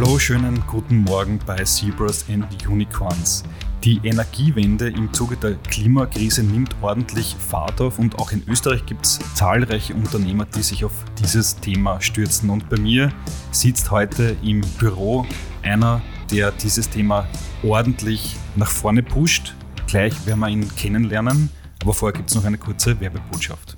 Hallo, 0.00 0.16
schönen 0.16 0.62
guten 0.68 0.98
Morgen 0.98 1.40
bei 1.44 1.56
Zebras 1.64 2.24
and 2.30 2.46
Unicorns. 2.68 3.42
Die 3.82 4.00
Energiewende 4.04 4.88
im 4.90 5.12
Zuge 5.12 5.36
der 5.36 5.56
Klimakrise 5.56 6.44
nimmt 6.44 6.76
ordentlich 6.82 7.34
Fahrt 7.34 7.80
auf 7.80 7.98
und 7.98 8.16
auch 8.16 8.30
in 8.30 8.44
Österreich 8.46 8.86
gibt 8.86 9.06
es 9.06 9.18
zahlreiche 9.34 9.94
Unternehmer, 9.94 10.44
die 10.44 10.62
sich 10.62 10.84
auf 10.84 10.92
dieses 11.18 11.56
Thema 11.56 12.00
stürzen. 12.00 12.48
Und 12.48 12.68
bei 12.68 12.76
mir 12.76 13.10
sitzt 13.50 13.90
heute 13.90 14.36
im 14.40 14.60
Büro 14.78 15.26
einer, 15.64 16.00
der 16.30 16.52
dieses 16.52 16.88
Thema 16.88 17.26
ordentlich 17.64 18.36
nach 18.54 18.70
vorne 18.70 19.02
pusht. 19.02 19.56
Gleich 19.88 20.14
werden 20.26 20.38
wir 20.38 20.48
ihn 20.48 20.72
kennenlernen, 20.76 21.50
aber 21.82 21.92
vorher 21.92 22.16
gibt 22.16 22.30
es 22.30 22.36
noch 22.36 22.44
eine 22.44 22.58
kurze 22.58 23.00
Werbebotschaft. 23.00 23.77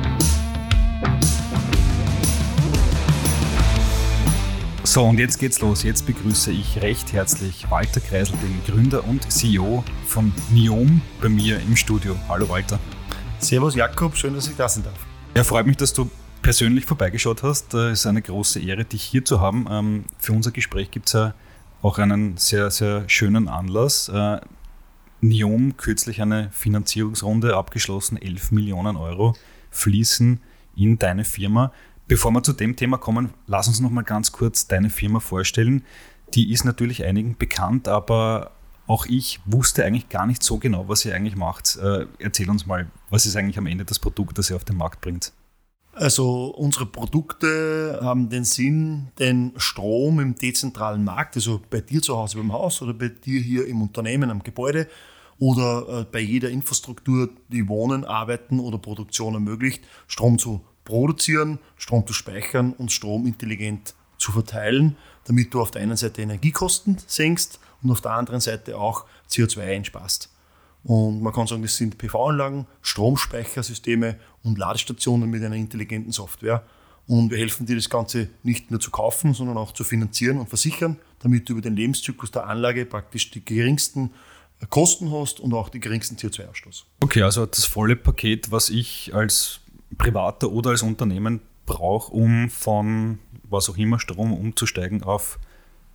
So, 4.91 5.05
und 5.05 5.19
jetzt 5.19 5.39
geht's 5.39 5.61
los. 5.61 5.83
Jetzt 5.83 6.05
begrüße 6.05 6.51
ich 6.51 6.81
recht 6.81 7.13
herzlich 7.13 7.71
Walter 7.71 8.01
Kreisel, 8.01 8.35
den 8.39 8.61
Gründer 8.65 9.07
und 9.07 9.31
CEO 9.31 9.85
von 10.05 10.33
Niom, 10.51 10.99
bei 11.21 11.29
mir 11.29 11.61
im 11.61 11.77
Studio. 11.77 12.17
Hallo 12.27 12.49
Walter. 12.49 12.77
Servus 13.39 13.73
Jakob, 13.73 14.17
schön, 14.17 14.33
dass 14.33 14.49
ich 14.49 14.57
da 14.57 14.67
sein 14.67 14.83
darf. 14.83 14.99
Ja, 15.33 15.45
freut 15.45 15.65
mich, 15.65 15.77
dass 15.77 15.93
du 15.93 16.09
persönlich 16.41 16.85
vorbeigeschaut 16.85 17.41
hast. 17.41 17.73
Es 17.73 18.01
ist 18.01 18.05
eine 18.05 18.21
große 18.21 18.59
Ehre, 18.59 18.83
dich 18.83 19.01
hier 19.01 19.23
zu 19.23 19.39
haben. 19.39 19.65
Ähm, 19.71 20.03
für 20.17 20.33
unser 20.33 20.51
Gespräch 20.51 20.91
gibt 20.91 21.07
es 21.07 21.13
ja 21.13 21.35
auch 21.81 21.97
einen 21.97 22.35
sehr, 22.35 22.69
sehr 22.69 23.07
schönen 23.07 23.47
Anlass. 23.47 24.09
Äh, 24.09 24.41
Niom 25.21 25.77
kürzlich 25.77 26.21
eine 26.21 26.49
Finanzierungsrunde 26.51 27.55
abgeschlossen, 27.55 28.21
11 28.21 28.51
Millionen 28.51 28.97
Euro 28.97 29.37
fließen 29.69 30.41
in 30.75 30.99
deine 30.99 31.23
Firma. 31.23 31.71
Bevor 32.11 32.31
wir 32.31 32.43
zu 32.43 32.51
dem 32.51 32.75
Thema 32.75 32.97
kommen, 32.97 33.29
lass 33.47 33.69
uns 33.69 33.79
noch 33.79 33.89
mal 33.89 34.01
ganz 34.01 34.33
kurz 34.33 34.67
deine 34.67 34.89
Firma 34.89 35.21
vorstellen. 35.21 35.85
Die 36.33 36.51
ist 36.51 36.65
natürlich 36.65 37.05
einigen 37.05 37.37
bekannt, 37.37 37.87
aber 37.87 38.51
auch 38.85 39.05
ich 39.05 39.39
wusste 39.45 39.85
eigentlich 39.85 40.09
gar 40.09 40.27
nicht 40.27 40.43
so 40.43 40.57
genau, 40.57 40.89
was 40.89 41.05
ihr 41.05 41.15
eigentlich 41.15 41.37
macht. 41.37 41.77
Äh, 41.77 42.07
erzähl 42.19 42.49
uns 42.49 42.65
mal, 42.65 42.91
was 43.09 43.25
ist 43.25 43.37
eigentlich 43.37 43.57
am 43.57 43.65
Ende 43.65 43.85
das 43.85 43.97
Produkt, 43.97 44.37
das 44.37 44.49
ihr 44.49 44.57
auf 44.57 44.65
den 44.65 44.75
Markt 44.75 44.99
bringt? 44.99 45.31
Also 45.93 46.47
unsere 46.47 46.85
Produkte 46.85 48.01
haben 48.03 48.27
den 48.27 48.43
Sinn, 48.43 49.07
den 49.17 49.53
Strom 49.55 50.19
im 50.19 50.35
dezentralen 50.35 51.05
Markt, 51.05 51.37
also 51.37 51.61
bei 51.69 51.79
dir 51.79 52.01
zu 52.01 52.17
Hause 52.17 52.39
beim 52.39 52.51
Haus 52.51 52.81
oder 52.81 52.93
bei 52.93 53.07
dir 53.07 53.39
hier 53.39 53.65
im 53.67 53.81
Unternehmen 53.81 54.29
am 54.31 54.43
Gebäude 54.43 54.89
oder 55.39 56.01
äh, 56.01 56.03
bei 56.11 56.19
jeder 56.19 56.49
Infrastruktur, 56.49 57.29
die 57.47 57.69
Wohnen, 57.69 58.03
Arbeiten 58.03 58.59
oder 58.59 58.77
Produktion 58.79 59.33
ermöglicht, 59.33 59.85
Strom 60.07 60.37
zu 60.37 60.65
produzieren, 60.83 61.59
Strom 61.77 62.05
zu 62.05 62.13
speichern 62.13 62.73
und 62.73 62.91
Strom 62.91 63.25
intelligent 63.25 63.93
zu 64.17 64.31
verteilen, 64.31 64.97
damit 65.25 65.53
du 65.53 65.61
auf 65.61 65.71
der 65.71 65.81
einen 65.81 65.97
Seite 65.97 66.21
Energiekosten 66.21 66.97
senkst 67.05 67.59
und 67.81 67.91
auf 67.91 68.01
der 68.01 68.11
anderen 68.11 68.39
Seite 68.39 68.77
auch 68.77 69.05
CO2 69.29 69.61
einsparst. 69.61 70.29
Und 70.83 71.21
man 71.21 71.33
kann 71.33 71.47
sagen, 71.47 71.61
das 71.61 71.77
sind 71.77 71.97
PV-Anlagen, 71.97 72.65
Stromspeichersysteme 72.81 74.17
und 74.43 74.57
Ladestationen 74.57 75.29
mit 75.29 75.43
einer 75.43 75.55
intelligenten 75.55 76.11
Software. 76.11 76.63
Und 77.07 77.29
wir 77.29 77.37
helfen 77.37 77.65
dir, 77.65 77.75
das 77.75 77.89
Ganze 77.89 78.29
nicht 78.43 78.71
nur 78.71 78.79
zu 78.79 78.89
kaufen, 78.89 79.33
sondern 79.33 79.57
auch 79.57 79.73
zu 79.73 79.83
finanzieren 79.83 80.39
und 80.39 80.49
versichern, 80.49 80.97
damit 81.19 81.49
du 81.49 81.53
über 81.53 81.61
den 81.61 81.75
Lebenszyklus 81.75 82.31
der 82.31 82.47
Anlage 82.47 82.85
praktisch 82.85 83.31
die 83.31 83.43
geringsten 83.43 84.11
Kosten 84.69 85.11
hast 85.11 85.39
und 85.39 85.53
auch 85.53 85.69
die 85.69 85.79
geringsten 85.79 86.17
CO2-Ausstoß. 86.17 86.83
Okay, 86.99 87.23
also 87.23 87.45
das 87.45 87.65
volle 87.65 87.95
Paket, 87.95 88.51
was 88.51 88.69
ich 88.69 89.13
als 89.13 89.60
Privater 89.97 90.51
oder 90.51 90.71
als 90.71 90.83
Unternehmen 90.83 91.41
brauche, 91.65 92.11
um 92.11 92.49
von 92.49 93.19
was 93.43 93.69
auch 93.69 93.77
immer 93.77 93.99
Strom 93.99 94.33
umzusteigen 94.33 95.03
auf 95.03 95.39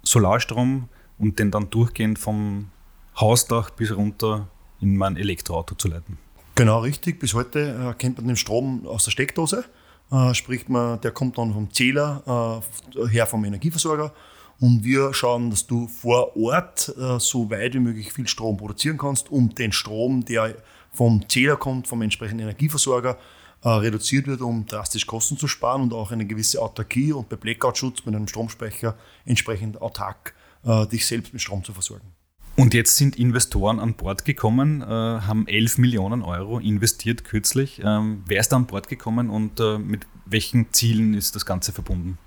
Solarstrom 0.03 0.89
und 1.19 1.39
den 1.39 1.51
dann 1.51 1.71
durchgehend 1.71 2.19
vom 2.19 2.71
Hausdach 3.19 3.71
bis 3.71 3.97
runter 3.97 4.49
in 4.81 4.97
mein 4.97 5.17
Elektroauto 5.17 5.75
zu 5.75 5.89
leiten. 5.89 6.19
Genau, 6.55 6.81
richtig. 6.81 7.19
Bis 7.19 7.35
heute 7.35 7.91
äh, 7.91 7.95
kennt 7.99 8.19
man 8.19 8.27
den 8.27 8.37
Strom 8.37 8.87
aus 8.87 9.05
der 9.05 9.11
Steckdose. 9.11 9.65
Äh, 10.11 10.35
sprich, 10.35 10.69
man, 10.69 11.01
der 11.01 11.11
kommt 11.11 11.39
dann 11.39 11.53
vom 11.53 11.71
Zähler 11.73 12.63
äh, 12.95 13.09
her 13.09 13.27
vom 13.27 13.45
Energieversorger. 13.45 14.13
Und 14.59 14.85
wir 14.85 15.13
schauen, 15.13 15.51
dass 15.51 15.67
du 15.67 15.87
vor 15.87 16.37
Ort 16.37 16.95
äh, 16.97 17.19
so 17.19 17.51
weit 17.51 17.75
wie 17.75 17.81
möglich 17.81 18.13
viel 18.13 18.27
Strom 18.27 18.57
produzieren 18.57 18.97
kannst, 18.97 19.31
um 19.31 19.55
den 19.55 19.73
Strom, 19.73 20.25
der 20.25 20.57
vom 20.93 21.29
Zähler 21.29 21.57
kommt, 21.57 21.89
vom 21.89 22.01
entsprechenden 22.01 22.45
Energieversorger, 22.45 23.19
äh, 23.63 23.69
reduziert 23.69 24.27
wird, 24.27 24.41
um 24.41 24.67
drastisch 24.67 25.07
Kosten 25.07 25.37
zu 25.37 25.49
sparen 25.49 25.83
und 25.83 25.93
auch 25.93 26.13
eine 26.13 26.27
gewisse 26.27 26.61
Autarkie 26.61 27.13
und 27.13 27.29
bei 27.29 27.37
Blackout-Schutz 27.37 28.05
mit 28.05 28.15
einem 28.15 28.29
Stromspeicher 28.29 28.97
entsprechend 29.25 29.81
autark 29.81 30.35
äh, 30.65 30.87
dich 30.87 31.07
selbst 31.07 31.33
mit 31.33 31.43
Strom 31.43 31.65
zu 31.65 31.73
versorgen. 31.73 32.13
Und 32.57 32.73
jetzt 32.73 32.97
sind 32.97 33.17
Investoren 33.17 33.81
an 33.81 33.95
Bord 33.95 34.25
gekommen, 34.25 34.81
äh, 34.81 34.87
haben 34.87 35.47
11 35.47 35.79
Millionen 35.79 36.23
Euro 36.23 36.59
investiert 36.59 37.25
kürzlich. 37.25 37.83
Ähm, 37.85 38.23
wer 38.27 38.41
ist 38.41 38.49
da 38.49 38.57
an 38.57 38.67
Bord 38.67 38.89
gekommen 38.89 39.29
und 39.29 39.61
mit 39.79 40.07
welchen 40.25 40.73
Zielen 40.73 41.15
ist 41.15 41.37
das 41.37 41.45
Ganze 41.45 41.73
verbunden? 41.73 42.19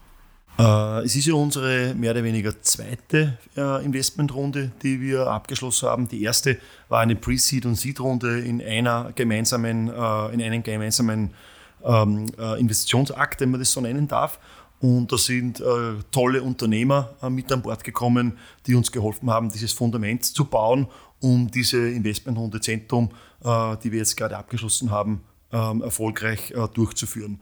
Äh, 0.59 1.05
es 1.05 1.15
ist 1.15 1.25
ja 1.25 1.35
unsere 1.35 1.95
mehr 1.95 2.11
oder 2.11 2.23
weniger 2.23 2.61
zweite 2.61 3.37
äh, 3.55 3.85
Investmentrunde, 3.85 4.71
die 4.83 4.99
wir 4.99 5.27
abgeschlossen 5.27 5.87
haben. 5.87 6.07
Die 6.09 6.21
erste 6.21 6.57
war 6.89 6.99
eine 6.99 7.15
Pre-Seed- 7.15 7.65
und 7.65 7.75
Seed-Runde 7.75 8.41
in 8.41 8.61
einer 8.61 9.13
gemeinsamen, 9.15 9.87
äh, 9.87 10.33
in 10.33 10.41
einem 10.41 10.61
gemeinsamen 10.61 11.33
ähm, 11.81 12.25
Investitionsakt, 12.57 13.39
wenn 13.39 13.51
man 13.51 13.61
das 13.61 13.71
so 13.71 13.79
nennen 13.79 14.05
darf. 14.09 14.37
Und 14.81 15.11
da 15.11 15.17
sind 15.17 15.61
äh, 15.61 15.95
tolle 16.11 16.43
Unternehmer 16.43 17.13
äh, 17.21 17.29
mit 17.29 17.49
an 17.53 17.61
Bord 17.61 17.85
gekommen, 17.85 18.37
die 18.67 18.75
uns 18.75 18.91
geholfen 18.91 19.29
haben, 19.29 19.49
dieses 19.49 19.71
Fundament 19.71 20.25
zu 20.25 20.43
bauen, 20.43 20.87
um 21.21 21.49
diese 21.49 21.89
Investmentrunde 21.89 22.59
Zentrum, 22.59 23.11
äh, 23.45 23.77
die 23.83 23.93
wir 23.93 23.99
jetzt 23.99 24.17
gerade 24.17 24.37
abgeschlossen 24.37 24.91
haben, 24.91 25.21
ähm, 25.53 25.81
erfolgreich 25.81 26.53
durchzuführen. 26.73 27.41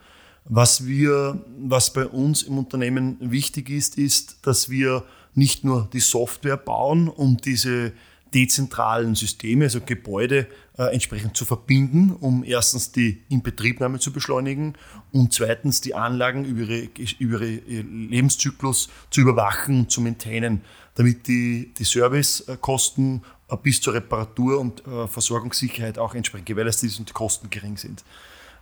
Was 0.50 0.86
wir, 0.86 1.44
was 1.60 1.92
bei 1.92 2.06
uns 2.06 2.44
im 2.44 2.58
Unternehmen 2.58 3.18
wichtig 3.20 3.70
ist, 3.70 3.98
ist, 3.98 4.38
dass 4.44 4.70
wir 4.70 5.04
nicht 5.34 5.64
nur 5.64 5.90
die 5.92 6.00
Software 6.00 6.58
bauen, 6.58 7.10
um 7.10 7.38
diese 7.38 7.92
dezentralen 8.34 9.16
Systeme, 9.16 9.66
also 9.66 9.82
Gebäude, 9.82 10.48
äh, 10.78 10.94
entsprechend 10.94 11.36
zu 11.36 11.46
verbinden, 11.46 12.12
um 12.20 12.44
erstens 12.44 12.92
die 12.92 13.24
Inbetriebnahme 13.30 14.00
zu 14.00 14.12
beschleunigen 14.12 14.74
und 15.12 15.34
zweitens 15.34 15.82
die 15.82 15.96
Anlagen 15.96 16.46
über 16.46 16.62
ihre, 16.62 16.90
über 17.20 17.42
ihren 17.42 18.10
Lebenszyklus 18.10 18.90
zu 19.10 19.22
überwachen, 19.22 19.90
zu 19.90 20.02
maintainen, 20.02 20.62
damit 20.96 21.28
die, 21.28 21.74
die 21.78 21.84
Servicekosten 21.84 23.22
äh, 23.50 23.58
bis 23.58 23.82
zur 23.82 23.94
Reparatur 23.94 24.60
und 24.60 24.86
äh, 24.88 25.08
Versorgungssicherheit 25.08 25.98
auch 25.98 26.16
entsprechend 26.16 26.48
gewährleistet 26.48 26.90
sind 26.90 27.00
und 27.02 27.10
die 27.10 27.14
Kosten 27.14 27.50
gering 27.50 27.78
sind. 27.78 28.04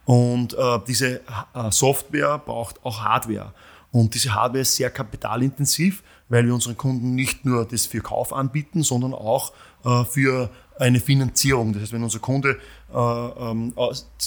Und 0.05 0.53
äh, 0.53 0.79
diese 0.87 1.21
äh, 1.21 1.71
Software 1.71 2.37
braucht 2.37 2.83
auch 2.85 3.03
Hardware. 3.03 3.53
Und 3.91 4.13
diese 4.13 4.33
Hardware 4.33 4.61
ist 4.61 4.75
sehr 4.75 4.89
kapitalintensiv, 4.89 6.03
weil 6.29 6.45
wir 6.45 6.53
unseren 6.53 6.77
Kunden 6.77 7.15
nicht 7.15 7.45
nur 7.45 7.65
das 7.65 7.85
für 7.85 8.01
Kauf 8.01 8.33
anbieten, 8.33 8.83
sondern 8.83 9.13
auch 9.13 9.53
äh, 9.83 10.03
für 10.03 10.49
eine 10.79 10.99
Finanzierung. 10.99 11.73
Das 11.73 11.83
heißt, 11.83 11.93
wenn 11.93 12.03
unser 12.03 12.19
Kunde 12.19 12.57
äh, 12.93 12.97
ähm, 12.97 13.73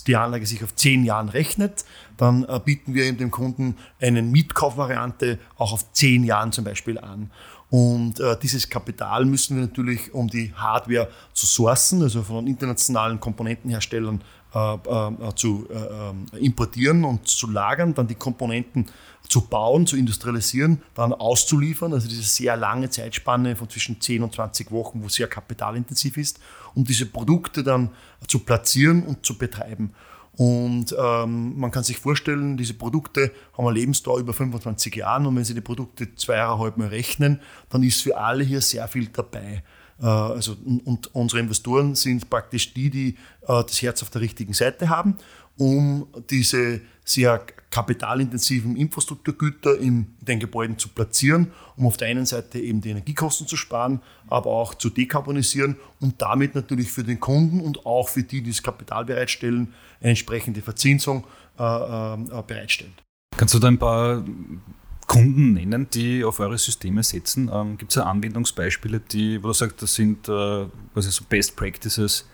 die 0.07 0.17
Anlage 0.17 0.47
sich 0.47 0.65
auf 0.65 0.75
zehn 0.75 1.05
Jahren 1.05 1.29
rechnet, 1.29 1.85
dann 2.17 2.45
äh, 2.45 2.61
bieten 2.65 2.95
wir 2.95 3.13
dem 3.13 3.31
Kunden 3.31 3.77
eine 4.01 4.23
Mietkaufvariante 4.23 5.39
auch 5.57 5.73
auf 5.73 5.93
zehn 5.93 6.25
Jahren 6.25 6.53
zum 6.53 6.65
Beispiel 6.65 6.99
an. 6.99 7.31
Und 7.71 8.19
äh, 8.19 8.37
dieses 8.43 8.69
Kapital 8.69 9.27
müssen 9.27 9.57
wir 9.57 9.67
natürlich, 9.67 10.15
um 10.15 10.29
die 10.29 10.53
Hardware 10.55 11.09
zu 11.35 11.45
sourcen, 11.45 12.03
also 12.03 12.23
von 12.23 12.47
internationalen 12.47 13.21
Komponentenherstellern 13.21 14.23
äh, 14.55 14.75
äh, 14.75 15.35
zu 15.35 15.69
äh, 15.69 16.39
importieren 16.39 17.05
und 17.05 17.29
zu 17.29 17.51
lagern, 17.51 17.93
dann 17.93 18.09
die 18.09 18.15
Komponenten 18.15 18.87
zu 19.29 19.43
bauen, 19.43 19.87
zu 19.87 19.99
industrialisieren, 19.99 20.81
dann 20.95 21.13
auszuliefern. 21.13 21.93
Also 21.93 22.09
diese 22.09 22.23
sehr 22.23 22.57
lange 22.57 22.89
Zeitspanne 22.89 23.55
von 23.57 23.69
zwischen 23.69 24.01
10 24.01 24.23
und 24.23 24.35
20 24.35 24.71
Wochen, 24.71 25.03
wo 25.03 25.09
sehr 25.11 25.27
kapitalintensiv 25.27 26.17
ist, 26.17 26.41
um 26.75 26.85
diese 26.85 27.05
Produkte 27.05 27.63
dann 27.63 27.91
zu 28.27 28.39
platzieren 28.39 29.03
und 29.03 29.27
zu 29.27 29.37
betreiben. 29.37 29.93
Und 30.39 30.95
ähm, 30.97 31.59
man 31.59 31.73
kann 31.73 31.83
sich 31.83 31.99
vorstellen, 31.99 32.57
diese 32.57 32.75
Produkte 32.75 33.33
haben 33.57 33.67
eine 33.67 33.77
Lebensdauer 33.77 34.21
über 34.21 34.33
25 34.33 34.95
Jahre 34.95 35.27
und 35.27 35.35
wenn 35.35 35.43
Sie 35.45 35.53
die 35.53 35.61
Produkte 35.61 36.15
zweieinhalb 36.15 36.77
Mal 36.77 36.89
rechnen, 36.89 37.41
dann 37.71 37.83
ist 37.83 38.03
für 38.03 38.17
alle 38.17 38.45
hier 38.45 38.61
sehr 38.61 38.87
viel 38.87 39.09
dabei. 39.09 39.65
also, 40.01 40.57
und 40.85 41.13
unsere 41.13 41.41
Investoren 41.41 41.97
sind 41.97 42.31
praktisch 42.31 42.73
die, 42.73 42.89
die 42.89 43.17
das 43.45 43.83
Herz 43.83 44.01
auf 44.05 44.11
der 44.11 44.21
richtigen 44.21 44.53
Seite 44.53 44.89
haben, 44.89 45.17
um 45.59 46.07
diese 46.31 46.81
sehr 47.05 47.45
kapitalintensiven 47.71 48.77
Infrastrukturgüter 48.77 49.79
in 49.79 50.15
den 50.21 50.41
Gebäuden 50.41 50.79
zu 50.79 50.89
platzieren, 50.89 51.53
um 51.77 51.87
auf 51.87 51.97
der 51.97 52.09
einen 52.09 52.27
Seite 52.27 52.59
eben 52.59 52.81
die 52.81 52.91
Energiekosten 52.91 53.47
zu 53.47 53.57
sparen, 53.57 54.01
aber 54.29 54.51
auch 54.51 54.75
zu 54.75 54.91
dekarbonisieren 54.91 55.77
und 56.01 56.21
damit 56.21 56.55
natürlich 56.55 56.91
für 56.91 57.05
den 57.05 57.21
Kunden 57.21 57.61
und 57.61 57.85
auch 57.87 58.09
für 58.09 58.23
die, 58.23 58.43
die 58.43 58.51
das 58.51 58.63
Kapital 58.63 59.05
bereitstellen, 59.05 59.75
eine 60.01 60.11
entsprechende 60.11 60.63
Verzinsung 60.63 61.25
äh, 61.59 61.63
äh, 61.63 62.43
bereitstellen. 62.47 62.95
Kannst 63.37 63.55
du 63.55 63.59
da 63.59 63.69
ein 63.69 63.79
paar 63.79 64.25
Kunden 65.07 65.55
nennen, 65.55 65.89
die 65.93 66.25
auf 66.25 66.41
eure 66.41 66.59
Systeme 66.59 67.03
setzen? 67.03 67.51
Ähm, 67.53 67.79
Gibt 67.79 67.93
es 67.93 67.99
Anwendungsbeispiele, 67.99 69.01
die, 69.01 69.43
wo 69.43 69.49
du 69.49 69.53
sagst, 69.55 69.81
das 69.83 69.95
sind 69.95 70.29
äh, 70.29 70.67
quasi 70.93 71.11
so 71.11 71.25
Best 71.29 71.57
Practices, 71.57 72.27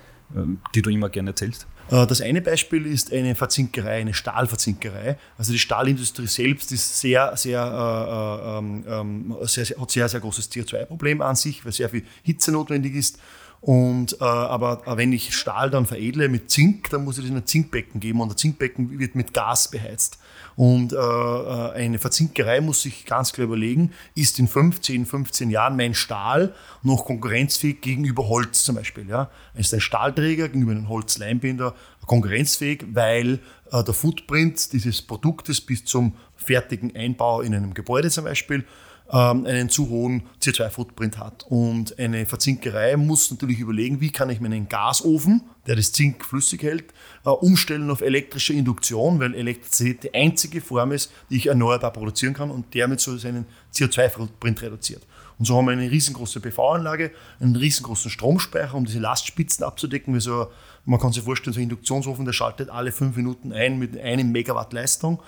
die 0.75 0.82
du 0.82 0.91
immer 0.91 1.09
gerne 1.09 1.31
erzählst? 1.31 1.67
Äh, 1.91 2.06
das 2.06 2.21
eine 2.21 2.41
Beispiel 2.41 2.87
ist 2.87 3.12
eine 3.12 3.35
Verzinkerei, 3.35 4.00
eine 4.00 4.15
Stahlverzinkerei. 4.15 5.19
Also 5.38 5.53
die 5.53 5.59
Stahlindustrie 5.59 6.26
selbst 6.26 6.73
ist 6.73 7.00
sehr, 7.00 7.37
sehr, 7.37 7.61
äh, 7.62 8.59
ähm, 8.59 8.85
ähm, 8.88 9.37
sehr, 9.43 9.65
sehr, 9.65 9.81
hat 9.81 9.91
sehr, 9.91 10.09
sehr 10.09 10.21
großes 10.21 10.50
CO2-Problem 10.50 11.21
an 11.23 11.37
sich, 11.37 11.65
weil 11.65 11.73
sehr 11.73 11.88
viel 11.88 12.05
Hitze 12.23 12.53
notwendig 12.53 12.94
ist. 12.94 13.19
Und, 13.61 14.21
äh, 14.21 14.25
aber 14.25 14.82
wenn 14.99 15.12
ich 15.12 15.35
Stahl 15.35 15.71
dann 15.71 15.87
veredle 15.87 16.29
mit 16.29 16.50
Zink, 16.50 16.91
dann 16.91 17.05
muss 17.05 17.17
ich 17.17 17.25
das 17.25 17.31
in 17.31 17.37
ein 17.37 17.47
Zinkbecken 17.47 17.99
geben 17.99 18.21
und 18.21 18.31
ein 18.31 18.37
Zinkbecken 18.37 18.99
wird 18.99 19.15
mit 19.15 19.32
Gas 19.32 19.71
beheizt. 19.71 20.19
Und 20.56 20.93
äh, 20.93 20.97
äh 20.97 21.73
eine 21.73 21.99
Verzinkerei 21.99 22.61
muss 22.61 22.83
sich 22.83 23.06
ganz 23.06 23.33
klar 23.33 23.47
überlegen, 23.47 23.93
ist 24.15 24.39
in 24.39 24.49
15, 24.49 25.06
15 25.06 25.51
Jahren 25.51 25.77
mein 25.77 25.95
Stahl 25.95 26.55
noch 26.83 27.05
konkurrenzfähig 27.05 27.81
gegenüber 27.81 28.29
Holz 28.29 28.65
zum 28.65 28.77
Beispiel. 28.77 29.09
Ja? 29.09 29.31
Ist 29.55 29.75
ein 29.75 29.81
Stahlträger 29.81 30.49
gegenüber 30.49 30.73
einem 30.73 30.89
Holzleimbinder 30.89 31.75
konkurrenzfähig, 32.06 32.85
weil 32.93 33.41
äh, 33.73 33.83
der 33.83 33.95
Footprint 33.95 34.73
dieses 34.73 35.03
Produktes 35.03 35.61
bis 35.61 35.85
zum 35.85 36.15
fertigen 36.37 36.95
Einbau 36.95 37.41
in 37.41 37.55
einem 37.55 37.75
Gebäude 37.75 38.11
zum 38.11 38.25
Beispiel 38.25 38.65
ähm, 39.14 39.46
einen 39.46 39.69
zu 39.69 39.88
hohen 39.88 40.25
CO2-Footprint 40.43 41.19
hat. 41.19 41.46
Und 41.49 41.99
eine 42.00 42.26
Verzinkerei 42.26 42.96
muss 42.96 43.31
natürlich 43.31 43.61
überlegen, 43.61 44.00
wie 44.00 44.11
kann 44.11 44.28
ich 44.28 44.40
meinen 44.40 44.69
Gasofen, 44.69 45.43
der 45.69 45.76
das 45.76 45.93
Zink 45.93 46.25
flüssig 46.25 46.64
hält, 46.64 46.93
äh, 47.25 47.31
umstellen 47.31 47.90
auf 47.90 48.00
elektrische 48.00 48.55
Induktion, 48.55 49.20
weil 49.20 49.34
Elektrizität 49.34 50.02
die 50.02 50.14
einzige 50.14 50.61
Form 50.61 50.90
ist, 50.90 51.12
die 51.31 51.37
ich 51.37 51.46
erneuerbar 51.46 51.93
produzieren 51.93 52.34
kann 52.34 52.50
und 52.50 52.75
damit 52.75 53.00
so 53.00 53.16
seinen 53.16 53.46
CO2-Footprint 53.72 54.62
reduziert. 54.62 55.06
Und 55.38 55.46
so 55.46 55.56
haben 55.56 55.66
wir 55.66 55.72
eine 55.72 55.90
riesengroße 55.90 56.40
PV-Anlage, 56.40 57.11
einen 57.40 57.56
riesengroßen 57.56 58.11
Stromspeicher, 58.11 58.75
um 58.75 58.84
diese 58.84 59.00
Lastspitzen 59.00 59.64
abzudecken. 59.64 60.19
So, 60.20 60.49
man 60.84 61.00
kann 61.00 61.12
sich 61.12 61.22
vorstellen, 61.22 61.55
so 61.55 61.61
ein 61.61 61.64
Induktionsofen, 61.64 62.25
der 62.25 62.32
schaltet 62.32 62.70
alle 62.70 62.93
fünf 62.93 63.16
Minuten 63.16 63.52
ein 63.52 63.78
mit 63.78 63.99
einem 63.99 64.31
Megawatt 64.31 64.72
Leistung. 64.72 65.20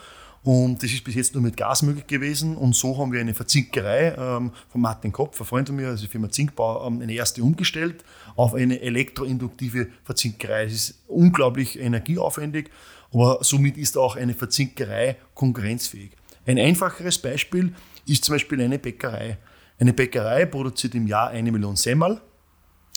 Und 0.47 0.81
das 0.81 0.93
ist 0.93 1.03
bis 1.03 1.17
jetzt 1.17 1.35
nur 1.35 1.43
mit 1.43 1.57
Gas 1.57 1.83
möglich 1.83 2.07
gewesen. 2.07 2.57
Und 2.57 2.77
so 2.77 2.97
haben 2.99 3.13
wir 3.13 3.21
eine 3.21 3.35
Verzinkerei 3.35 4.15
ähm, 4.17 4.53
von 4.69 4.81
Martin 4.81 5.11
Kopf, 5.11 5.41
ein 5.41 5.45
Freund 5.45 5.67
von 5.67 5.75
mir, 5.75 5.89
also 5.89 6.05
die 6.05 6.09
Firma 6.09 6.31
Zinkbau, 6.31 6.87
ähm, 6.87 7.01
eine 7.03 7.13
erste 7.15 7.43
umgestellt 7.43 8.05
auf 8.37 8.55
eine 8.55 8.81
elektroinduktive 8.81 9.89
Verzinkerei. 10.05 10.67
Es 10.67 10.73
ist 10.73 11.03
unglaublich 11.09 11.81
energieaufwendig, 11.81 12.71
aber 13.13 13.39
somit 13.41 13.77
ist 13.77 13.99
auch 13.99 14.15
eine 14.15 14.35
Verzinkerei 14.35 15.17
konkurrenzfähig. 15.35 16.13
Ein 16.47 16.61
einfacheres 16.61 17.19
Beispiel 17.19 17.75
ist 18.07 18.25
zum 18.25 18.37
Beispiel 18.37 18.63
eine 18.63 18.79
Bäckerei. 18.79 19.39
Eine 19.81 19.95
Bäckerei 19.95 20.47
produziert 20.47 20.95
im 20.95 21.09
Jahr 21.09 21.31
eine 21.31 21.51
Million 21.51 21.75
Semmel 21.75 22.21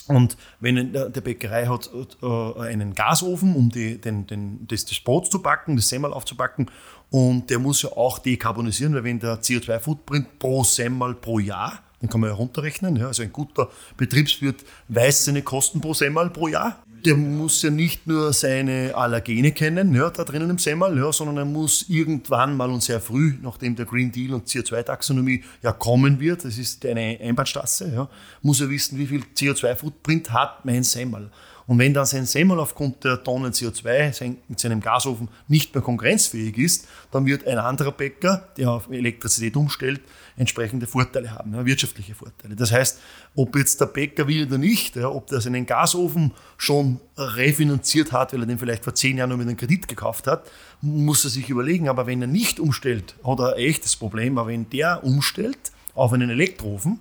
und 0.08 0.36
wenn 0.60 0.92
der 0.92 1.08
Bäckerei 1.08 1.66
hat 1.66 1.90
äh, 2.22 2.60
einen 2.60 2.94
Gasofen, 2.94 3.54
um 3.54 3.70
die, 3.70 4.00
den, 4.00 4.26
den, 4.26 4.66
das, 4.66 4.84
das, 4.84 4.98
Brot 5.00 5.30
zu 5.30 5.40
backen, 5.40 5.76
das 5.76 5.88
Semmel 5.88 6.12
aufzubacken, 6.12 6.70
und 7.10 7.50
der 7.50 7.58
muss 7.58 7.82
ja 7.82 7.90
auch 7.90 8.18
dekarbonisieren, 8.18 8.94
weil 8.94 9.04
wenn 9.04 9.18
der 9.18 9.40
CO2-Footprint 9.40 10.38
pro 10.38 10.62
Semmel 10.64 11.14
pro 11.14 11.38
Jahr, 11.38 11.80
den 12.00 12.08
kann 12.08 12.20
man 12.20 12.30
ja 12.30 12.36
runterrechnen, 12.36 12.96
ja, 12.96 13.08
also 13.08 13.22
ein 13.22 13.32
guter 13.32 13.68
Betriebswirt 13.96 14.64
weiß 14.88 15.24
seine 15.24 15.42
Kosten 15.42 15.80
pro 15.80 15.92
Semmel 15.92 16.30
pro 16.30 16.48
Jahr 16.48 16.82
der 17.04 17.16
muss 17.16 17.62
ja 17.62 17.70
nicht 17.70 18.06
nur 18.06 18.32
seine 18.32 18.94
Allergene 18.94 19.52
kennen, 19.52 19.94
ja, 19.94 20.10
da 20.10 20.24
drinnen 20.24 20.50
im 20.50 20.58
Semmel, 20.58 20.98
ja, 20.98 21.12
sondern 21.12 21.38
er 21.38 21.44
muss 21.44 21.86
irgendwann 21.88 22.56
mal 22.56 22.70
und 22.70 22.82
sehr 22.82 23.00
früh, 23.00 23.34
nachdem 23.42 23.76
der 23.76 23.86
Green 23.86 24.12
Deal 24.12 24.34
und 24.34 24.46
CO2-Taxonomie 24.46 25.42
ja 25.62 25.72
kommen 25.72 26.20
wird, 26.20 26.44
das 26.44 26.58
ist 26.58 26.84
eine 26.86 27.18
Einbahnstraße, 27.20 27.92
ja, 27.94 28.08
muss 28.42 28.60
er 28.60 28.70
wissen, 28.70 28.98
wie 28.98 29.06
viel 29.06 29.22
CO2-Footprint 29.36 30.32
hat 30.32 30.64
mein 30.64 30.82
Semmel. 30.82 31.30
Und 31.70 31.78
wenn 31.78 31.94
dann 31.94 32.04
sein 32.04 32.26
Semmel 32.26 32.58
aufgrund 32.58 33.04
der 33.04 33.22
Tonnen 33.22 33.52
CO2 33.52 34.34
mit 34.48 34.58
seinem 34.58 34.80
Gasofen 34.80 35.28
nicht 35.46 35.72
mehr 35.72 35.84
konkurrenzfähig 35.84 36.58
ist, 36.58 36.88
dann 37.12 37.26
wird 37.26 37.46
ein 37.46 37.58
anderer 37.58 37.92
Bäcker, 37.92 38.48
der 38.56 38.72
auf 38.72 38.90
Elektrizität 38.90 39.54
umstellt, 39.56 40.00
entsprechende 40.36 40.88
Vorteile 40.88 41.30
haben, 41.30 41.54
ja, 41.54 41.64
wirtschaftliche 41.64 42.16
Vorteile. 42.16 42.56
Das 42.56 42.72
heißt, 42.72 42.98
ob 43.36 43.54
jetzt 43.54 43.80
der 43.80 43.86
Bäcker 43.86 44.26
will 44.26 44.48
oder 44.48 44.58
nicht, 44.58 44.96
ja, 44.96 45.10
ob 45.10 45.28
der 45.28 45.40
seinen 45.40 45.64
Gasofen 45.64 46.32
schon 46.56 46.98
refinanziert 47.16 48.10
hat, 48.10 48.32
weil 48.32 48.40
er 48.40 48.46
den 48.46 48.58
vielleicht 48.58 48.82
vor 48.82 48.96
zehn 48.96 49.18
Jahren 49.18 49.28
nur 49.28 49.38
mit 49.38 49.46
einem 49.46 49.56
Kredit 49.56 49.86
gekauft 49.86 50.26
hat, 50.26 50.50
muss 50.80 51.22
er 51.22 51.30
sich 51.30 51.50
überlegen. 51.50 51.88
Aber 51.88 52.04
wenn 52.08 52.20
er 52.20 52.26
nicht 52.26 52.58
umstellt, 52.58 53.14
hat 53.24 53.38
er 53.38 53.54
ein 53.54 53.60
echtes 53.60 53.94
Problem. 53.94 54.38
Aber 54.38 54.48
wenn 54.48 54.68
der 54.70 55.04
umstellt 55.04 55.70
auf 55.94 56.12
einen 56.12 56.30
Elektroofen, 56.30 56.98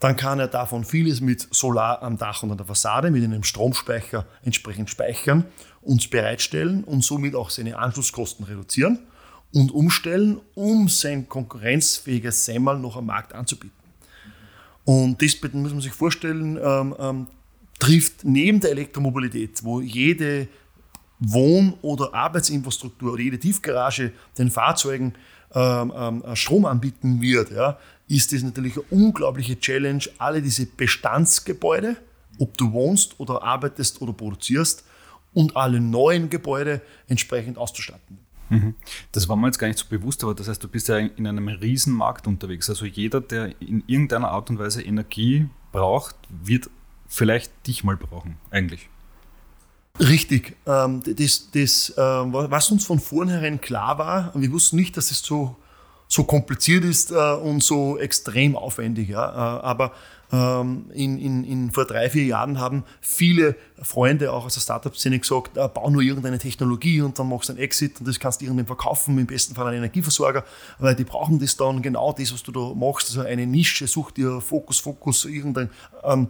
dann 0.00 0.16
kann 0.16 0.38
er 0.38 0.48
davon 0.48 0.84
vieles 0.84 1.20
mit 1.20 1.48
Solar 1.50 2.02
am 2.02 2.18
Dach 2.18 2.42
und 2.42 2.52
an 2.52 2.56
der 2.56 2.66
Fassade, 2.66 3.10
mit 3.10 3.24
einem 3.24 3.42
Stromspeicher 3.42 4.26
entsprechend 4.44 4.90
speichern, 4.90 5.44
uns 5.82 6.08
bereitstellen 6.08 6.84
und 6.84 7.04
somit 7.04 7.34
auch 7.34 7.50
seine 7.50 7.78
Anschlusskosten 7.78 8.44
reduzieren 8.44 9.00
und 9.52 9.72
umstellen, 9.72 10.40
um 10.54 10.88
sein 10.88 11.28
konkurrenzfähiges 11.28 12.44
Semmel 12.44 12.78
noch 12.78 12.96
am 12.96 13.06
Markt 13.06 13.32
anzubieten. 13.32 13.76
Und 14.84 15.20
das 15.20 15.36
muss 15.52 15.72
man 15.72 15.80
sich 15.80 15.92
vorstellen, 15.92 16.58
ähm, 16.62 16.94
ähm, 16.98 17.26
trifft 17.78 18.24
neben 18.24 18.60
der 18.60 18.70
Elektromobilität, 18.70 19.62
wo 19.64 19.80
jede 19.80 20.48
Wohn- 21.18 21.74
oder 21.82 22.14
Arbeitsinfrastruktur 22.14 23.12
oder 23.12 23.22
jede 23.22 23.38
Tiefgarage 23.38 24.12
den 24.36 24.50
Fahrzeugen 24.50 25.14
ähm, 25.54 25.92
ähm, 25.96 26.22
Strom 26.34 26.64
anbieten 26.64 27.20
wird, 27.20 27.50
ja, 27.50 27.78
ist 28.08 28.32
das 28.32 28.42
natürlich 28.42 28.76
eine 28.76 28.84
unglaubliche 28.90 29.58
Challenge, 29.58 30.02
alle 30.18 30.42
diese 30.42 30.66
Bestandsgebäude, 30.66 31.96
ob 32.38 32.56
du 32.56 32.72
wohnst 32.72 33.18
oder 33.20 33.42
arbeitest 33.42 34.00
oder 34.00 34.12
produzierst, 34.12 34.84
und 35.34 35.56
alle 35.56 35.78
neuen 35.80 36.30
Gebäude 36.30 36.80
entsprechend 37.06 37.58
auszustatten. 37.58 38.18
Mhm. 38.48 38.74
Das 39.12 39.28
war 39.28 39.36
mir 39.36 39.46
jetzt 39.46 39.58
gar 39.58 39.68
nicht 39.68 39.78
so 39.78 39.86
bewusst, 39.88 40.24
aber 40.24 40.34
das 40.34 40.48
heißt, 40.48 40.62
du 40.64 40.68
bist 40.68 40.88
ja 40.88 40.96
in 40.98 41.26
einem 41.26 41.48
Riesenmarkt 41.48 42.26
unterwegs. 42.26 42.68
Also 42.70 42.86
jeder, 42.86 43.20
der 43.20 43.60
in 43.60 43.84
irgendeiner 43.86 44.30
Art 44.30 44.50
und 44.50 44.58
Weise 44.58 44.82
Energie 44.82 45.48
braucht, 45.70 46.16
wird 46.28 46.70
vielleicht 47.06 47.52
dich 47.66 47.84
mal 47.84 47.96
brauchen, 47.96 48.36
eigentlich. 48.50 48.88
Richtig. 50.00 50.56
Ähm, 50.66 51.02
das, 51.04 51.50
das, 51.52 51.94
ähm, 51.96 52.32
was 52.32 52.70
uns 52.70 52.84
von 52.86 53.00
vornherein 53.00 53.60
klar 53.60 53.98
war, 53.98 54.32
wir 54.34 54.50
wussten 54.52 54.76
nicht, 54.76 54.96
dass 54.96 55.10
es 55.10 55.20
so, 55.20 55.56
so 56.08 56.24
kompliziert 56.24 56.84
ist 56.84 57.12
äh, 57.12 57.14
und 57.14 57.62
so 57.62 57.98
extrem 57.98 58.56
aufwendig. 58.56 59.10
Ja. 59.10 59.28
Äh, 59.28 59.62
aber 59.62 59.92
ähm, 60.30 60.90
in, 60.92 61.18
in, 61.18 61.44
in, 61.44 61.70
vor 61.70 61.86
drei, 61.86 62.10
vier 62.10 62.24
Jahren 62.24 62.58
haben 62.58 62.84
viele 63.00 63.56
Freunde 63.80 64.32
auch 64.32 64.44
aus 64.44 64.54
der 64.54 64.60
Startup-Szene 64.60 65.18
gesagt, 65.18 65.56
äh, 65.56 65.68
bau 65.68 65.88
nur 65.88 66.02
irgendeine 66.02 66.38
Technologie 66.38 67.00
und 67.00 67.18
dann 67.18 67.28
machst 67.28 67.48
du 67.48 67.54
einen 67.54 67.62
Exit 67.62 68.00
und 68.00 68.08
das 68.08 68.20
kannst 68.20 68.40
du 68.40 68.44
irgendwann 68.44 68.66
verkaufen, 68.66 69.18
im 69.18 69.26
besten 69.26 69.54
Fall 69.54 69.68
einen 69.68 69.78
Energieversorger, 69.78 70.44
weil 70.78 70.94
die 70.94 71.04
brauchen 71.04 71.38
das 71.38 71.56
dann 71.56 71.80
genau 71.80 72.12
das, 72.12 72.32
was 72.32 72.42
du 72.42 72.52
da 72.52 72.74
machst, 72.74 73.08
also 73.08 73.22
eine 73.22 73.46
Nische, 73.46 73.86
such 73.86 74.10
dir 74.10 74.40
Fokus, 74.40 74.80
Fokus, 74.80 75.24
irgendein 75.24 75.70
ähm, 76.04 76.28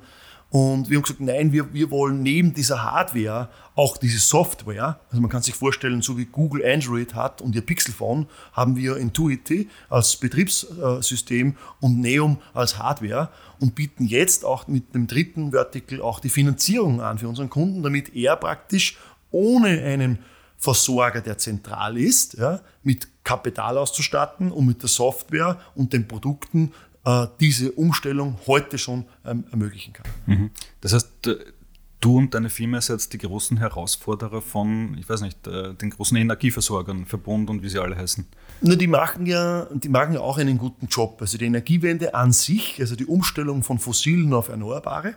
und 0.51 0.89
wir 0.89 0.97
haben 0.97 1.03
gesagt, 1.03 1.21
nein, 1.21 1.53
wir, 1.53 1.75
wir 1.75 1.91
wollen 1.91 2.23
neben 2.23 2.55
dieser 2.55 2.83
Hardware 2.83 3.51
auch 3.75 3.99
diese 3.99 4.19
Software, 4.19 4.99
also 5.11 5.21
man 5.21 5.31
kann 5.31 5.43
sich 5.43 5.55
vorstellen, 5.55 6.01
so 6.01 6.17
wie 6.17 6.25
Google 6.25 6.65
Android 6.65 7.15
hat 7.15 7.43
und 7.43 7.55
ihr 7.55 7.61
Pixelphone, 7.61 8.27
haben 8.55 8.75
wir 8.77 8.97
Intuity 8.97 9.69
als 9.91 10.17
Betriebssystem 10.17 11.55
und 11.81 12.01
Neum 12.01 12.39
als 12.55 12.79
Hardware 12.79 13.29
und 13.61 13.75
bieten 13.75 14.07
jetzt 14.07 14.45
auch 14.45 14.67
mit 14.69 14.95
dem 14.95 15.07
dritten 15.07 15.53
Vertical 15.53 16.01
auch 16.01 16.19
die 16.19 16.31
Finanzierung 16.31 17.03
an 17.03 17.19
für 17.19 17.29
unseren 17.29 17.51
Kunden, 17.51 17.83
damit 17.83 18.15
er 18.15 18.37
praktisch 18.37 18.97
ohne 19.31 19.69
einen 19.83 20.19
Versorger, 20.57 21.21
der 21.21 21.39
zentral 21.39 21.97
ist, 21.97 22.35
ja, 22.39 22.61
mit 22.83 23.07
Kapital 23.23 23.79
auszustatten 23.79 24.51
und 24.51 24.67
mit 24.67 24.83
der 24.83 24.89
Software 24.89 25.61
und 25.77 25.93
den 25.93 26.09
Produkten 26.09 26.73
diese 27.41 27.73
Umstellung 27.73 28.39
heute 28.47 28.79
schon 28.79 29.05
ähm, 29.25 29.45
ermöglichen 29.51 29.93
kann. 29.93 30.07
Mhm. 30.27 30.51
Das 30.81 30.93
heißt, 30.93 31.09
du 32.01 32.17
und 32.17 32.35
deine 32.35 32.51
Firma 32.51 32.81
seid 32.81 33.13
die 33.13 33.19
großen 33.19 33.57
Herausforderer 33.57 34.43
von, 34.43 34.97
ich 34.99 35.09
weiß 35.09 35.23
nicht, 35.23 35.47
äh, 35.47 35.75
den 35.75 35.91
großen 35.91 36.17
Energieversorgern, 36.17 37.07
Verbund 37.07 37.51
und 37.51 37.63
wie 37.63 37.69
sie 37.69 37.81
alle 37.81 37.97
heißen. 37.97 38.27
Na, 38.61 38.75
die, 38.75 38.87
machen 38.87 39.27
ja, 39.27 39.67
die 39.73 39.89
machen 39.89 40.15
ja 40.15 40.21
auch 40.21 40.39
einen 40.39 40.59
guten 40.59 40.87
Job. 40.87 41.19
Also 41.21 41.39
die 41.39 41.47
Energiewende 41.47 42.15
an 42.15 42.33
sich, 42.33 42.77
also 42.81 42.97
die 42.97 43.07
Umstellung 43.07 43.63
von 43.63 43.79
fossilen 43.79 44.33
auf 44.33 44.49
Erneuerbare, 44.49 45.15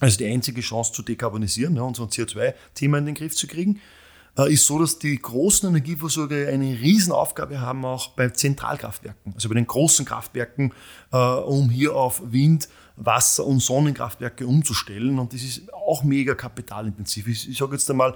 also 0.00 0.18
die 0.18 0.26
einzige 0.26 0.60
Chance 0.60 0.92
zu 0.92 1.02
dekarbonisieren, 1.02 1.76
ja, 1.76 1.82
unser 1.82 2.04
CO2-Thema 2.04 2.98
in 2.98 3.06
den 3.06 3.14
Griff 3.14 3.34
zu 3.34 3.46
kriegen, 3.46 3.76
äh, 3.76 3.78
ist 4.44 4.66
so, 4.66 4.78
dass 4.78 4.98
die 4.98 5.16
großen 5.16 5.68
Energieversorger 5.68 6.48
eine 6.48 6.78
Riesenaufgabe 6.78 7.60
haben, 7.60 7.84
auch 7.84 8.08
bei 8.10 8.28
Zentralkraftwerken, 8.28 9.32
also 9.34 9.48
bei 9.48 9.54
den 9.54 9.66
großen 9.66 10.04
Kraftwerken, 10.04 10.72
äh, 11.12 11.16
um 11.16 11.70
hier 11.70 11.96
auf 11.96 12.20
Wind, 12.30 12.68
Wasser- 12.96 13.46
und 13.46 13.60
Sonnenkraftwerke 13.60 14.46
umzustellen. 14.46 15.18
Und 15.18 15.32
das 15.32 15.42
ist 15.42 15.72
auch 15.72 16.02
mega 16.02 16.34
kapitalintensiv. 16.34 17.28
Ich, 17.28 17.48
ich 17.48 17.58
sage 17.58 17.72
jetzt 17.72 17.90
einmal, 17.90 18.14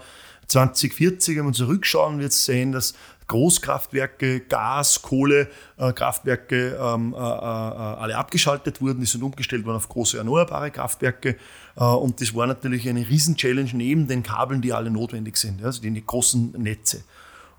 2040, 0.51 1.39
wenn 1.39 1.47
wir 1.47 1.53
zurückschauen, 1.53 2.19
wird 2.19 2.33
es 2.33 2.45
sehen, 2.45 2.73
dass 2.73 2.95
Großkraftwerke, 3.29 4.41
Gas, 4.41 5.03
Kohlekraftwerke 5.03 6.77
ähm, 6.81 7.15
äh, 7.15 7.17
äh, 7.17 7.21
alle 7.21 8.17
abgeschaltet 8.17 8.81
wurden. 8.81 8.99
Die 8.99 9.07
sind 9.07 9.23
umgestellt 9.23 9.65
worden 9.65 9.77
auf 9.77 9.89
große 9.89 10.19
erneuerbare 10.19 10.73
Kraftwerke. 10.73 11.37
Äh, 11.77 11.85
und 11.85 12.21
das 12.21 12.35
war 12.35 12.49
natürlich 12.49 12.89
eine 12.89 13.09
Riesen-Challenge 13.09 13.71
neben 13.75 14.09
den 14.09 14.25
Kabeln, 14.25 14.61
die 14.61 14.73
alle 14.73 14.91
notwendig 14.91 15.37
sind, 15.37 15.65
also 15.65 15.81
die 15.81 16.05
großen 16.05 16.53
Netze. 16.59 17.05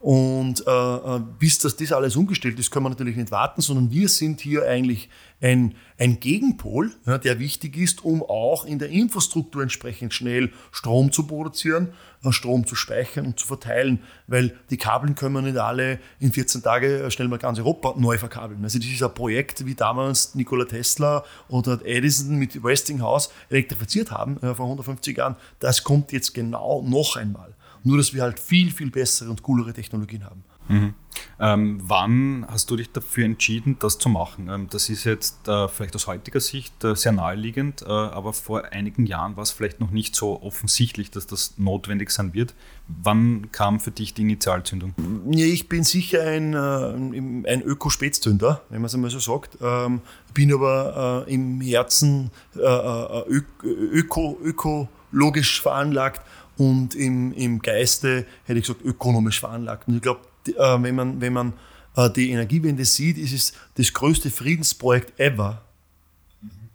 Und 0.01 0.65
äh, 0.65 0.72
äh, 0.72 1.22
bis 1.38 1.60
das, 1.60 1.75
das 1.75 1.91
alles 1.91 2.15
umgestellt 2.15 2.58
ist, 2.58 2.72
können 2.72 2.86
wir 2.86 2.89
natürlich 2.89 3.17
nicht 3.17 3.29
warten, 3.29 3.62
sondern 3.62 3.91
wir 3.91 4.10
sind 4.10 4.41
hier 4.41 4.67
eigentlich 4.67 5.10
ein, 5.41 5.75
ein 6.00 6.20
Gegenpol, 6.20 6.91
ja, 7.05 7.20
der 7.20 7.38
wichtig 7.38 7.77
ist, 7.77 8.03
um 8.03 8.24
auch 8.24 8.65
in 8.65 8.79
der 8.79 8.89
Infrastruktur 8.89 9.62
entsprechend 9.62 10.15
schnell 10.15 10.51
Strom 10.72 11.12
zu 11.12 11.27
produzieren, 11.27 11.89
äh, 12.24 12.31
Strom 12.31 12.65
zu 12.65 12.74
speichern 12.74 13.27
und 13.27 13.39
zu 13.39 13.46
verteilen, 13.46 14.00
weil 14.25 14.58
die 14.72 14.77
Kabeln 14.77 15.13
können 15.13 15.36
wir 15.36 15.43
nicht 15.43 15.58
alle 15.58 16.00
in 16.20 16.31
14 16.31 16.63
Tage 16.63 17.03
äh, 17.03 17.12
schnell 17.12 17.27
mal 17.27 17.38
ganz 17.38 17.60
Europa 17.60 17.93
neu 17.96 18.17
verkabeln. 18.17 18.63
Also 18.63 18.79
das 18.79 18.88
ist 18.88 19.03
ein 19.03 19.13
Projekt, 19.13 19.67
wie 19.67 19.75
damals 19.75 20.34
Nikola 20.34 20.65
Tesla 20.65 21.24
oder 21.48 21.79
Edison 21.86 22.38
mit 22.38 22.63
Westinghouse 22.63 23.29
elektrifiziert 23.51 24.10
haben 24.10 24.38
äh, 24.38 24.55
vor 24.55 24.65
150 24.65 25.15
Jahren. 25.15 25.36
Das 25.60 25.84
kommt 25.84 26.12
jetzt 26.12 26.34
genau 26.34 26.81
noch 26.81 27.17
einmal. 27.17 27.53
Nur, 27.83 27.97
dass 27.97 28.13
wir 28.13 28.21
halt 28.21 28.39
viel, 28.39 28.71
viel 28.71 28.91
bessere 28.91 29.29
und 29.29 29.41
coolere 29.41 29.73
Technologien 29.73 30.23
haben. 30.25 30.43
Mhm. 30.67 30.93
Ähm, 31.39 31.79
wann 31.83 32.45
hast 32.50 32.69
du 32.69 32.75
dich 32.75 32.91
dafür 32.91 33.25
entschieden, 33.25 33.77
das 33.79 33.97
zu 33.97 34.09
machen? 34.09 34.47
Ähm, 34.47 34.67
das 34.69 34.89
ist 34.89 35.03
jetzt 35.05 35.47
äh, 35.47 35.67
vielleicht 35.67 35.95
aus 35.95 36.07
heutiger 36.07 36.39
Sicht 36.39 36.83
äh, 36.83 36.95
sehr 36.95 37.11
naheliegend, 37.11 37.81
äh, 37.81 37.85
aber 37.85 38.33
vor 38.33 38.65
einigen 38.71 39.05
Jahren 39.05 39.35
war 39.35 39.43
es 39.43 39.51
vielleicht 39.51 39.79
noch 39.79 39.91
nicht 39.91 40.15
so 40.15 40.41
offensichtlich, 40.41 41.09
dass 41.09 41.25
das 41.25 41.57
notwendig 41.57 42.11
sein 42.11 42.33
wird. 42.33 42.53
Wann 42.88 43.51
kam 43.51 43.79
für 43.79 43.91
dich 43.91 44.13
die 44.13 44.21
Initialzündung? 44.21 44.93
Ja, 45.31 45.45
ich 45.45 45.67
bin 45.67 45.83
sicher 45.83 46.21
ein, 46.21 46.53
äh, 46.53 47.50
ein 47.51 47.61
Öko-Spätzünder, 47.63 48.61
wenn 48.69 48.81
man 48.81 48.85
es 48.85 48.93
einmal 48.93 49.09
so 49.09 49.19
sagt. 49.19 49.57
Ähm, 49.61 50.01
bin 50.33 50.53
aber 50.53 51.25
äh, 51.27 51.33
im 51.33 51.59
Herzen 51.59 52.31
äh, 52.55 52.59
öko, 52.61 54.38
ökologisch 54.43 55.61
veranlagt 55.61 56.21
und 56.61 56.93
im, 56.93 57.33
im 57.33 57.59
Geiste, 57.59 58.25
hätte 58.45 58.59
ich 58.59 58.67
gesagt, 58.67 58.85
ökonomisch 58.85 59.39
veranlagt. 59.39 59.87
Und 59.87 59.95
ich 59.95 60.01
glaube, 60.03 60.21
äh, 60.45 60.83
wenn 60.83 60.93
man, 60.93 61.19
wenn 61.19 61.33
man 61.33 61.53
äh, 61.95 62.09
die 62.11 62.29
Energiewende 62.29 62.85
sieht, 62.85 63.17
ist 63.17 63.33
es 63.33 63.53
das 63.75 63.91
größte 63.93 64.29
Friedensprojekt 64.29 65.19
ever. 65.19 65.63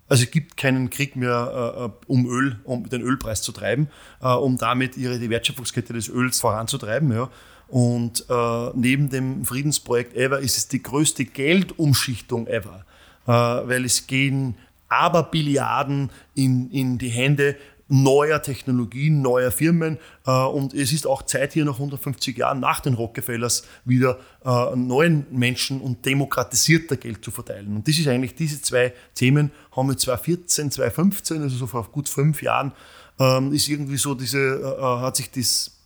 Also 0.09 0.25
es 0.25 0.31
gibt 0.33 0.57
keinen 0.57 0.91
Krieg 0.91 1.15
mehr 1.15 1.93
äh, 2.01 2.11
um 2.11 2.27
Öl, 2.27 2.59
um 2.65 2.89
den 2.89 3.01
Ölpreis 3.01 3.43
zu 3.43 3.53
treiben, 3.53 3.89
äh, 4.21 4.27
um 4.27 4.59
damit 4.59 4.97
ihre, 4.97 5.21
die 5.21 5.31
Wertschöpfungskette 5.31 5.93
des 5.93 6.09
Öls 6.09 6.41
voranzutreiben. 6.41 7.13
Ja. 7.13 7.31
Und 7.69 8.25
äh, 8.29 8.71
neben 8.75 9.09
dem 9.09 9.45
Friedensprojekt 9.45 10.17
ever 10.17 10.41
ist 10.41 10.57
es 10.57 10.67
die 10.67 10.83
größte 10.83 11.25
Geldumschichtung 11.25 12.49
ever, 12.49 12.85
äh, 13.27 13.31
weil 13.31 13.85
es 13.85 14.09
gehen 14.09 14.57
aber 14.89 15.25
Billiarden 15.25 16.11
in, 16.35 16.71
in 16.71 16.99
die 16.99 17.09
Hände 17.09 17.57
neuer 17.89 18.43
Technologien, 18.43 19.23
neuer 19.23 19.51
Firmen. 19.51 19.99
Äh, 20.27 20.31
und 20.31 20.75
es 20.75 20.93
ist 20.93 21.07
auch 21.07 21.23
Zeit, 21.23 21.53
hier 21.53 21.65
nach 21.65 21.75
150 21.75 22.37
Jahren 22.37 22.61
nach 22.61 22.81
den 22.81 22.95
Rockefellers 22.95 23.65
wieder 23.85 24.19
äh, 24.45 24.75
neuen 24.75 25.27
Menschen 25.31 25.81
und 25.81 26.05
demokratisierter 26.05 26.97
Geld 26.97 27.25
zu 27.25 27.31
verteilen. 27.31 27.77
Und 27.77 27.89
das 27.89 27.99
ist 27.99 28.09
eigentlich, 28.09 28.35
diese 28.35 28.61
zwei 28.61 28.93
Themen 29.15 29.53
haben 29.73 29.89
wir 29.89 29.97
2014, 29.97 30.71
2015, 30.71 31.43
also 31.43 31.57
so 31.57 31.67
vor 31.67 31.85
gut 31.91 32.09
fünf 32.09 32.43
Jahren, 32.43 32.73
ähm, 33.19 33.53
ist 33.53 33.69
irgendwie 33.69 33.97
so 33.97 34.15
diese, 34.15 34.39
äh, 34.39 34.81
hat 34.81 35.17
sich 35.17 35.31
das, 35.31 35.79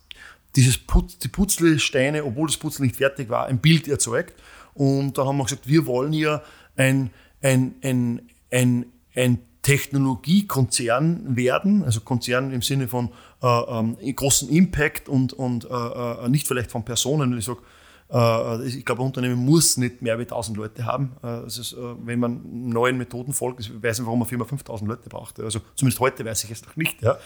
dieses 0.55 0.77
Putz, 0.77 1.17
die 1.19 1.27
Putzlesteine, 1.27 2.25
obwohl 2.25 2.47
das 2.47 2.57
Putzel 2.57 2.83
nicht 2.83 2.97
fertig 2.97 3.29
war, 3.29 3.45
ein 3.45 3.59
Bild 3.59 3.87
erzeugt. 3.87 4.33
Und 4.73 5.17
da 5.17 5.25
haben 5.25 5.37
wir 5.37 5.43
gesagt, 5.43 5.67
wir 5.67 5.85
wollen 5.85 6.13
hier 6.13 6.41
ein, 6.75 7.11
ein, 7.41 7.75
ein, 7.81 8.21
ein, 8.49 8.85
ein 9.15 9.39
Technologiekonzern 9.61 11.35
werden, 11.35 11.83
also 11.83 12.01
Konzern 12.01 12.51
im 12.51 12.61
Sinne 12.61 12.87
von 12.87 13.09
äh, 13.43 13.47
ähm, 13.47 13.97
großen 14.15 14.49
Impact 14.49 15.07
und, 15.07 15.33
und 15.33 15.65
äh, 15.65 15.67
äh 15.67 16.29
nicht 16.29 16.47
vielleicht 16.47 16.71
von 16.71 16.83
Personen. 16.83 17.37
Ich 17.37 17.45
sage, 17.45 17.59
äh, 18.11 18.67
ich 18.67 18.83
glaube, 18.83 19.03
ein 19.03 19.05
Unternehmen 19.05 19.45
muss 19.45 19.77
nicht 19.77 20.01
mehr 20.01 20.17
wie 20.17 20.23
1000 20.23 20.57
Leute 20.57 20.85
haben. 20.85 21.11
Also, 21.21 21.95
wenn 22.03 22.19
man 22.19 22.69
neuen 22.69 22.97
Methoden 22.97 23.33
folgt, 23.33 23.59
ich 23.59 23.71
weiß 23.71 23.99
nicht, 23.99 24.07
warum 24.07 24.21
eine 24.21 24.29
Firma 24.29 24.45
5000 24.45 24.89
Leute 24.89 25.09
braucht. 25.09 25.39
Also 25.39 25.59
zumindest 25.75 25.99
heute 25.99 26.25
weiß 26.25 26.43
ich 26.43 26.51
es 26.51 26.65
noch 26.65 26.75
nicht. 26.75 27.01
Ja. 27.01 27.17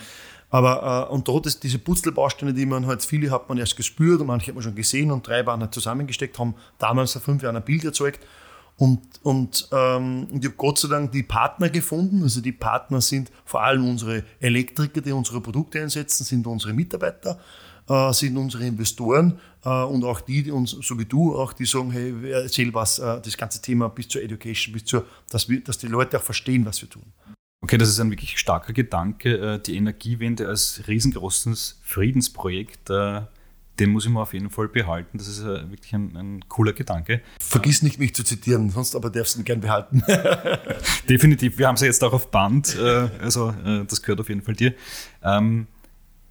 Aber 0.50 1.10
und 1.12 1.28
dort 1.28 1.48
ist 1.48 1.64
diese 1.64 1.80
Putzelbausteine, 1.80 2.54
die 2.54 2.66
man 2.66 2.86
halt, 2.86 3.04
viele 3.04 3.32
hat 3.32 3.50
man 3.50 3.58
erst 3.58 3.78
gespürt 3.78 4.22
und 4.22 4.28
manche 4.28 4.48
hat 4.48 4.56
man 4.56 4.64
schon 4.64 4.76
gesehen 4.76 5.12
und 5.12 5.28
drei 5.28 5.46
waren 5.46 5.62
halt 5.62 5.74
zusammengesteckt, 5.74 6.38
haben 6.38 6.56
damals 6.80 7.14
vor 7.14 7.22
fünf 7.22 7.44
Jahren 7.44 7.56
ein 7.56 7.64
Bild 7.64 7.84
erzeugt. 7.84 8.20
Und, 8.78 9.02
und, 9.24 9.70
ähm, 9.72 10.28
und 10.32 10.40
ich 10.40 10.46
habe 10.46 10.58
Gott 10.58 10.80
sei 10.80 10.90
Dank 10.90 11.12
die 11.12 11.24
Partner 11.24 11.70
gefunden. 11.70 12.24
Also 12.24 12.42
die 12.42 12.52
Partner 12.52 13.00
sind 13.00 13.32
vor 13.46 13.64
allem 13.64 13.88
unsere 13.88 14.24
Elektriker, 14.40 15.02
die 15.02 15.14
unsere 15.14 15.40
Produkte 15.40 15.82
einsetzen, 15.82 16.26
sind 16.26 16.46
unsere 16.46 16.74
Mitarbeiter, 16.74 17.40
äh, 17.88 18.12
sind 18.12 18.36
unsere 18.36 18.66
Investoren 18.66 19.40
äh, 19.64 19.70
und 19.70 20.04
auch 20.04 20.20
die, 20.20 20.44
die 20.44 20.52
uns, 20.52 20.72
so 20.72 21.00
wie 21.00 21.06
du, 21.06 21.38
auch 21.38 21.54
die 21.54 21.66
sagen, 21.66 21.92
hey, 21.92 22.14
erzähl 22.32 22.74
was, 22.74 23.00
äh, 23.00 23.22
das 23.22 23.38
ganze 23.38 23.62
Thema 23.62 23.88
bis 23.88 24.10
zur 24.10 24.22
Education, 24.22 24.74
bis 24.74 24.84
zur, 24.84 25.06
dass, 25.30 25.48
wir, 25.48 25.64
dass 25.64 25.78
die 25.78 25.88
Leute 25.88 26.18
auch 26.18 26.24
verstehen, 26.24 26.66
was 26.66 26.82
wir 26.82 26.90
tun. 26.90 27.14
Okay, 27.62 27.78
das 27.78 27.90
ist 27.90 28.00
ein 28.00 28.12
wirklich 28.12 28.38
starker 28.38 28.74
Gedanke, 28.74 29.54
äh, 29.54 29.60
die 29.60 29.78
Energiewende 29.78 30.50
als 30.50 30.84
riesengroßes 30.88 31.80
Friedensprojekt 31.82 32.90
äh, 32.90 33.22
den 33.80 33.90
muss 33.92 34.06
ich 34.06 34.12
mir 34.12 34.22
auf 34.22 34.34
jeden 34.34 34.50
Fall 34.50 34.68
behalten. 34.68 35.18
Das 35.18 35.28
ist 35.28 35.42
äh, 35.42 35.70
wirklich 35.70 35.94
ein, 35.94 36.16
ein, 36.16 36.46
cooler 36.48 36.74
Gedanke. 36.74 37.22
Vergiss 37.40 37.82
nicht, 37.82 38.00
mich 38.00 38.16
zu 38.16 38.24
zitieren, 38.24 38.70
sonst 38.70 38.96
aber 38.96 39.10
darfst 39.10 39.36
du 39.36 39.40
ihn 39.40 39.46
gern 39.46 39.62
behalten. 39.62 40.04
Definitiv. 41.10 41.58
Wir 41.58 41.68
haben 41.68 41.76
es 41.76 41.82
ja 41.82 41.88
jetzt 41.88 42.04
auch 42.04 42.14
auf 42.14 42.32
Band, 42.32 42.78
äh, 42.78 43.10
also 43.22 43.50
äh, 43.50 43.86
das 43.86 44.02
gehört 44.02 44.20
auf 44.20 44.30
jeden 44.30 44.42
Fall 44.42 44.56
dir. 44.56 44.74
Ähm, 45.24 45.68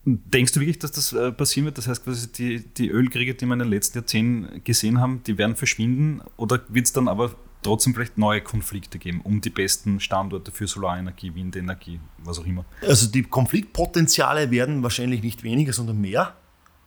denkst 0.05 0.53
du 0.53 0.61
wirklich, 0.61 0.79
dass 0.79 0.93
das 0.93 1.15
passieren 1.37 1.67
wird? 1.67 1.79
Das 1.79 1.89
heißt 1.89 2.05
quasi, 2.05 2.31
die, 2.33 2.61
die 2.61 2.89
Ölkriege, 2.89 3.35
die 3.35 3.47
wir 3.47 3.55
in 3.55 3.61
den 3.61 3.69
letzten 3.69 3.99
Jahrzehnten 3.99 4.63
gesehen 4.65 5.01
haben, 5.01 5.23
die 5.27 5.39
werden 5.39 5.57
verschwinden 5.57 6.21
oder 6.37 6.61
wird 6.69 6.87
es 6.87 6.93
dann 6.93 7.09
aber 7.09 7.35
trotzdem 7.63 7.95
vielleicht 7.95 8.19
neue 8.19 8.43
Konflikte 8.43 8.99
geben 8.99 9.23
um 9.23 9.41
die 9.41 9.51
besten 9.51 10.01
Standorte 10.01 10.53
für 10.53 10.67
Solarenergie, 10.67 11.35
Windenergie, 11.35 12.01
was 12.19 12.39
auch 12.39 12.47
immer? 12.47 12.65
Also 12.83 13.07
die 13.11 13.23
Konfliktpotenziale 13.23 14.51
werden 14.51 14.83
wahrscheinlich 14.83 15.23
nicht 15.23 15.43
weniger, 15.43 15.73
sondern 15.73 16.01
mehr 16.01 16.35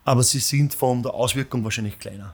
aber 0.08 0.24
sie 0.24 0.40
sind 0.40 0.74
von 0.74 1.04
der 1.04 1.14
Auswirkung 1.14 1.66
wahrscheinlich 1.66 2.00
kleiner. 2.00 2.34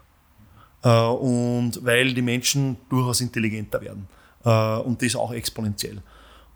Äh, 0.84 0.90
und 0.90 1.84
weil 1.84 2.14
die 2.14 2.22
Menschen 2.22 2.78
durchaus 2.88 3.20
intelligenter 3.20 3.82
werden. 3.82 4.08
Äh, 4.46 4.78
und 4.78 5.02
das 5.02 5.16
auch 5.16 5.34
exponentiell. 5.34 6.00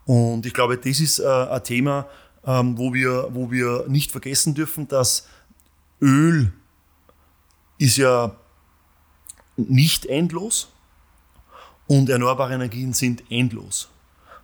Und 0.05 0.45
ich 0.45 0.53
glaube, 0.53 0.77
das 0.77 0.99
ist 0.99 1.17
äh, 1.17 1.25
ein 1.25 1.63
Thema, 1.63 2.05
ähm, 2.45 2.77
wo 2.77 2.93
wir, 2.93 3.29
wo 3.31 3.49
wir 3.49 3.85
nicht 3.87 4.11
vergessen 4.11 4.53
dürfen, 4.53 4.87
dass 4.87 5.27
Öl 5.99 6.53
ist 7.79 7.97
ja 7.97 8.35
nicht 9.55 10.05
endlos 10.05 10.71
und 11.87 12.09
erneuerbare 12.09 12.53
Energien 12.53 12.93
sind 12.93 13.23
endlos. 13.31 13.89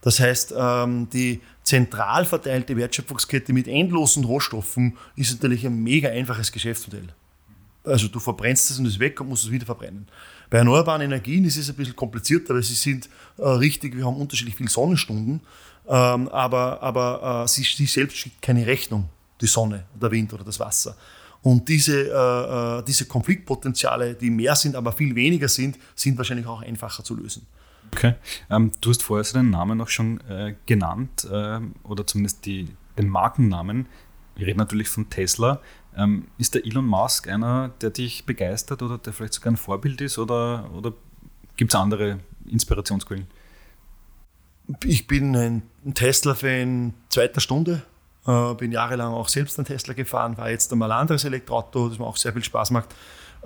Das 0.01 0.19
heißt, 0.19 0.55
ähm, 0.57 1.07
die 1.11 1.39
zentral 1.63 2.25
verteilte 2.25 2.75
Wertschöpfungskette 2.75 3.53
mit 3.53 3.67
endlosen 3.67 4.24
Rohstoffen 4.25 4.98
ist 5.15 5.32
natürlich 5.34 5.65
ein 5.65 5.82
mega 5.82 6.10
einfaches 6.10 6.51
Geschäftsmodell. 6.51 7.08
Also 7.86 8.08
du 8.08 8.20
verbrennst 8.20 8.72
es 8.72 8.79
und 8.79 8.86
es 8.86 9.00
weg 9.00 9.20
und 9.20 9.29
musst 9.29 9.46
es 9.46 9.51
wieder 9.51 9.65
verbrennen. 9.65 10.08
Bei 10.50 10.60
erneuerbaren 10.60 11.01
Energien 11.01 11.43
ist 11.46 11.58
es 11.58 11.70
ein 11.70 11.75
bisschen 11.75 11.96
komplizierter, 11.96 12.53
weil 12.53 12.63
sie 12.63 12.75
sind 12.75 13.10
äh, 13.38 13.43
richtig, 13.43 13.96
wir 13.96 14.05
haben 14.05 14.15
unterschiedlich 14.15 14.55
viele 14.55 14.70
Sonnenstunden, 14.70 15.41
ähm, 15.88 16.29
aber, 16.29 16.82
aber 16.82 17.43
äh, 17.43 17.48
sie, 17.48 17.63
sie, 17.63 17.86
selbst 17.86 18.17
schickt 18.17 18.41
keine 18.41 18.65
Rechnung, 18.65 19.10
die 19.41 19.48
Sonne, 19.48 19.86
der 20.00 20.12
Wind 20.12 20.32
oder 20.32 20.43
das 20.43 20.60
Wasser. 20.60 20.96
Und 21.41 21.67
diese, 21.67 22.10
äh, 22.10 22.79
äh 22.79 22.84
diese 22.84 23.05
Konfliktpotenziale, 23.05 24.13
die 24.13 24.29
mehr 24.29 24.55
sind, 24.55 24.75
aber 24.75 24.93
viel 24.93 25.13
weniger 25.13 25.50
sind, 25.50 25.77
sind 25.96 26.17
wahrscheinlich 26.17 26.48
auch 26.48 26.62
einfacher 26.62 27.03
zu 27.03 27.15
lösen. 27.15 27.46
Okay. 27.93 28.15
Ähm, 28.50 28.71
du 28.81 28.89
hast 28.89 29.03
vorher 29.03 29.23
so 29.23 29.38
den 29.38 29.51
Namen 29.51 29.79
auch 29.79 29.88
schon 29.88 30.19
äh, 30.27 30.55
genannt, 30.65 31.27
äh, 31.31 31.59
oder 31.83 32.05
zumindest 32.07 32.45
die, 32.45 32.67
den 32.97 33.07
Markennamen. 33.07 33.85
Wir 34.35 34.47
reden 34.47 34.57
natürlich 34.57 34.89
von 34.89 35.09
Tesla. 35.09 35.62
Ähm, 35.95 36.27
ist 36.39 36.55
der 36.55 36.65
Elon 36.65 36.88
Musk 36.88 37.27
einer, 37.27 37.69
der 37.81 37.91
dich 37.91 38.25
begeistert 38.25 38.81
oder 38.81 38.97
der 38.97 39.13
vielleicht 39.13 39.33
sogar 39.33 39.53
ein 39.53 39.57
Vorbild 39.57 40.01
ist 40.01 40.17
oder, 40.17 40.69
oder 40.73 40.93
gibt 41.55 41.71
es 41.71 41.79
andere 41.79 42.19
Inspirationsquellen? 42.50 43.27
ich 44.85 45.07
bin 45.07 45.35
ein 45.35 45.63
Tesla-Fan 45.93 46.93
zweiter 47.09 47.41
Stunde. 47.41 47.83
Äh, 48.25 48.53
bin 48.55 48.71
jahrelang 48.71 49.13
auch 49.13 49.27
selbst 49.27 49.59
einen 49.59 49.65
Tesla 49.65 49.93
gefahren, 49.93 50.38
war 50.38 50.50
jetzt 50.50 50.71
einmal 50.71 50.91
ein 50.91 51.00
anderes 51.01 51.25
Elektroauto, 51.25 51.89
das 51.89 52.00
mir 52.00 52.05
auch 52.05 52.15
sehr 52.15 52.31
viel 52.33 52.43
Spaß 52.43 52.71
macht. 52.71 52.95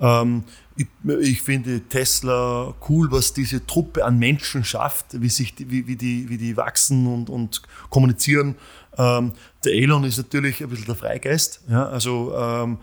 Ähm, 0.00 0.44
ich, 0.76 0.86
ich, 1.20 1.42
finde 1.42 1.80
Tesla 1.80 2.74
cool, 2.88 3.10
was 3.10 3.32
diese 3.32 3.66
Truppe 3.66 4.04
an 4.04 4.18
Menschen 4.18 4.64
schafft, 4.64 5.20
wie, 5.20 5.28
sich 5.28 5.54
die, 5.54 5.70
wie, 5.70 5.86
wie, 5.86 5.96
die, 5.96 6.28
wie 6.28 6.38
die 6.38 6.56
wachsen 6.56 7.06
und, 7.06 7.30
und 7.30 7.62
kommunizieren. 7.90 8.54
Ähm, 8.96 9.32
der 9.64 9.72
Elon 9.72 10.04
ist 10.04 10.18
natürlich 10.18 10.62
ein 10.62 10.68
bisschen 10.68 10.86
der 10.86 10.94
Freigeist. 10.94 11.62
Ja? 11.68 11.88
Also 11.88 12.32
ähm, 12.36 12.78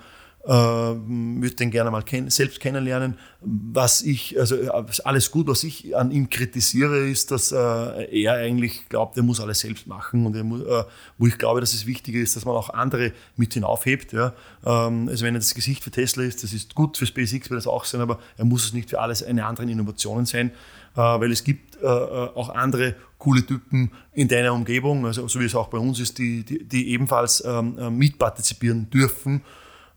äh, 0.45 0.51
würde 0.51 1.55
den 1.55 1.71
gerne 1.71 1.89
mal 1.89 2.03
kenn 2.03 2.29
selbst 2.29 2.59
kennenlernen. 2.59 3.17
Was 3.41 4.01
ich, 4.01 4.39
also 4.39 4.55
alles 5.03 5.31
gut, 5.31 5.47
was 5.47 5.63
ich 5.63 5.95
an 5.95 6.11
ihm 6.11 6.29
kritisiere, 6.29 7.07
ist, 7.07 7.31
dass 7.31 7.51
äh, 7.51 7.55
er 7.55 8.33
eigentlich 8.33 8.87
glaubt, 8.89 9.17
er 9.17 9.23
muss 9.23 9.39
alles 9.39 9.59
selbst 9.59 9.87
machen 9.87 10.25
und 10.25 10.41
muss, 10.43 10.61
äh, 10.61 10.83
wo 11.17 11.27
ich 11.27 11.37
glaube, 11.37 11.61
dass 11.61 11.73
es 11.73 11.85
wichtiger 11.85 12.19
ist, 12.19 12.35
dass 12.35 12.45
man 12.45 12.55
auch 12.55 12.69
andere 12.69 13.11
mit 13.35 13.53
hinaufhebt. 13.53 14.13
Ja? 14.13 14.33
Ähm, 14.65 15.07
also 15.09 15.25
wenn 15.25 15.35
er 15.35 15.39
das 15.39 15.55
Gesicht 15.55 15.83
für 15.83 15.91
Tesla 15.91 16.23
ist, 16.23 16.43
das 16.43 16.53
ist 16.53 16.75
gut 16.75 16.97
für 16.97 17.05
SpaceX, 17.05 17.49
wird 17.49 17.57
das 17.57 17.67
auch 17.67 17.85
sein, 17.85 18.01
aber 18.01 18.19
er 18.37 18.45
muss 18.45 18.65
es 18.65 18.73
nicht 18.73 18.89
für 18.89 18.99
alles 18.99 19.23
eine 19.23 19.45
anderen 19.45 19.69
Innovationen 19.69 20.25
sein, 20.25 20.51
äh, 20.95 20.99
weil 20.99 21.31
es 21.31 21.43
gibt 21.43 21.75
äh, 21.81 21.85
äh, 21.85 21.89
auch 21.89 22.49
andere 22.49 22.95
coole 23.17 23.45
Typen 23.45 23.91
in 24.13 24.27
deiner 24.27 24.53
Umgebung, 24.53 25.05
also 25.05 25.27
so 25.27 25.39
wie 25.39 25.45
es 25.45 25.55
auch 25.55 25.67
bei 25.67 25.79
uns 25.79 25.99
ist, 25.99 26.19
die, 26.19 26.43
die, 26.43 26.63
die 26.63 26.89
ebenfalls 26.89 27.43
ähm, 27.45 27.97
mitpartizipieren 27.97 28.89
dürfen. 28.91 29.41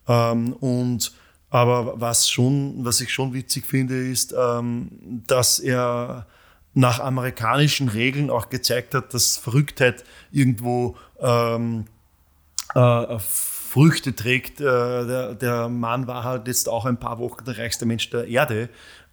Ähm, 0.09 0.55
und 0.55 1.13
aber 1.51 2.01
was 2.01 2.29
schon, 2.29 2.85
was 2.85 3.01
ich 3.01 3.13
schon 3.13 3.33
witzig 3.33 3.65
finde, 3.67 3.97
ist, 3.97 4.35
ähm, 4.39 5.23
dass 5.27 5.59
er 5.59 6.27
nach 6.75 7.01
amerikanischen 7.01 7.89
Regeln 7.89 8.31
auch 8.31 8.51
gezeigt 8.51 8.95
hat, 8.95 9.15
dass 9.15 9.37
Verrücktheit 9.37 10.05
irgendwo 10.31 10.97
ähm, 11.21 11.87
äh, 12.75 13.19
Früchte 13.19 14.15
trägt. 14.15 14.61
Äh, 14.61 14.65
der, 14.65 15.35
der, 15.35 15.69
Mann 15.69 16.07
war 16.07 16.25
halt 16.25 16.47
jetzt 16.47 16.69
auch 16.69 16.85
ein 16.85 16.99
paar 16.99 17.19
Wochen 17.19 17.45
der 17.45 17.59
reichste 17.59 17.87
Mensch 17.87 18.11
der 18.11 18.29
Erde 18.29 18.69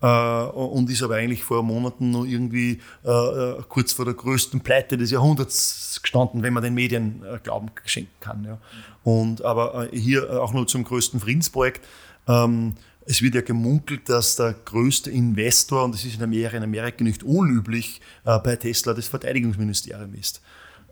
und 0.07 0.89
ist 0.89 1.03
aber 1.03 1.15
eigentlich 1.15 1.43
vor 1.43 1.63
Monaten 1.63 2.11
noch 2.11 2.25
irgendwie 2.25 2.79
äh, 3.03 3.09
äh, 3.09 3.63
kurz 3.69 3.93
vor 3.93 4.05
der 4.05 4.13
größten 4.13 4.61
Pleite 4.61 4.97
des 4.97 5.11
Jahrhunderts 5.11 5.99
gestanden, 6.01 6.43
wenn 6.43 6.53
man 6.53 6.63
den 6.63 6.73
Medien 6.73 7.23
äh, 7.23 7.39
Glauben 7.39 7.71
schenken 7.85 8.13
kann. 8.19 8.43
Ja. 8.43 8.57
Und 9.03 9.43
aber 9.43 9.91
äh, 9.91 9.97
hier 9.97 10.41
auch 10.41 10.53
nur 10.53 10.67
zum 10.67 10.83
größten 10.83 11.19
Friedensprojekt. 11.19 11.85
Ähm, 12.27 12.75
es 13.07 13.21
wird 13.21 13.35
ja 13.35 13.41
gemunkelt, 13.41 14.09
dass 14.09 14.35
der 14.35 14.53
größte 14.65 15.11
Investor, 15.11 15.83
und 15.83 15.93
das 15.93 16.03
ist 16.03 16.15
in 16.15 16.23
Amerika, 16.23 16.57
in 16.57 16.63
Amerika 16.63 17.03
nicht 17.03 17.23
unüblich, 17.23 18.01
äh, 18.25 18.39
bei 18.39 18.55
Tesla 18.55 18.93
das 18.93 19.07
Verteidigungsministerium 19.07 20.13
ist. 20.15 20.41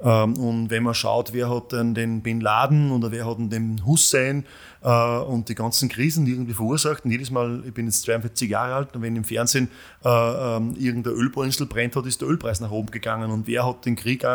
Ähm, 0.03 0.35
und 0.35 0.69
wenn 0.69 0.83
man 0.83 0.93
schaut, 0.93 1.33
wer 1.33 1.49
hat 1.49 1.71
denn 1.71 1.93
den 1.93 2.21
Bin 2.21 2.41
Laden 2.41 2.91
oder 2.91 3.11
wer 3.11 3.25
hat 3.25 3.39
denn 3.39 3.49
den 3.49 3.85
Hussein 3.85 4.45
äh, 4.81 5.17
und 5.17 5.49
die 5.49 5.55
ganzen 5.55 5.89
Krisen, 5.89 6.25
die 6.25 6.31
irgendwie 6.31 6.53
verursacht. 6.53 7.05
Und 7.05 7.11
jedes 7.11 7.31
Mal, 7.31 7.63
ich 7.65 7.73
bin 7.73 7.85
jetzt 7.85 8.03
42 8.03 8.49
Jahre 8.49 8.75
alt, 8.75 8.95
und 8.95 9.01
wenn 9.01 9.15
im 9.15 9.23
Fernsehen 9.23 9.69
äh, 10.03 10.09
ähm, 10.09 10.75
irgendeine 10.77 11.15
Ölbohrinsel 11.15 11.65
brennt 11.67 11.95
hat, 11.95 12.05
ist 12.05 12.21
der 12.21 12.27
Ölpreis 12.27 12.59
nach 12.59 12.71
oben 12.71 12.91
gegangen. 12.91 13.31
Und 13.31 13.47
wer 13.47 13.65
hat 13.65 13.85
den 13.85 13.95
Krieg 13.95 14.25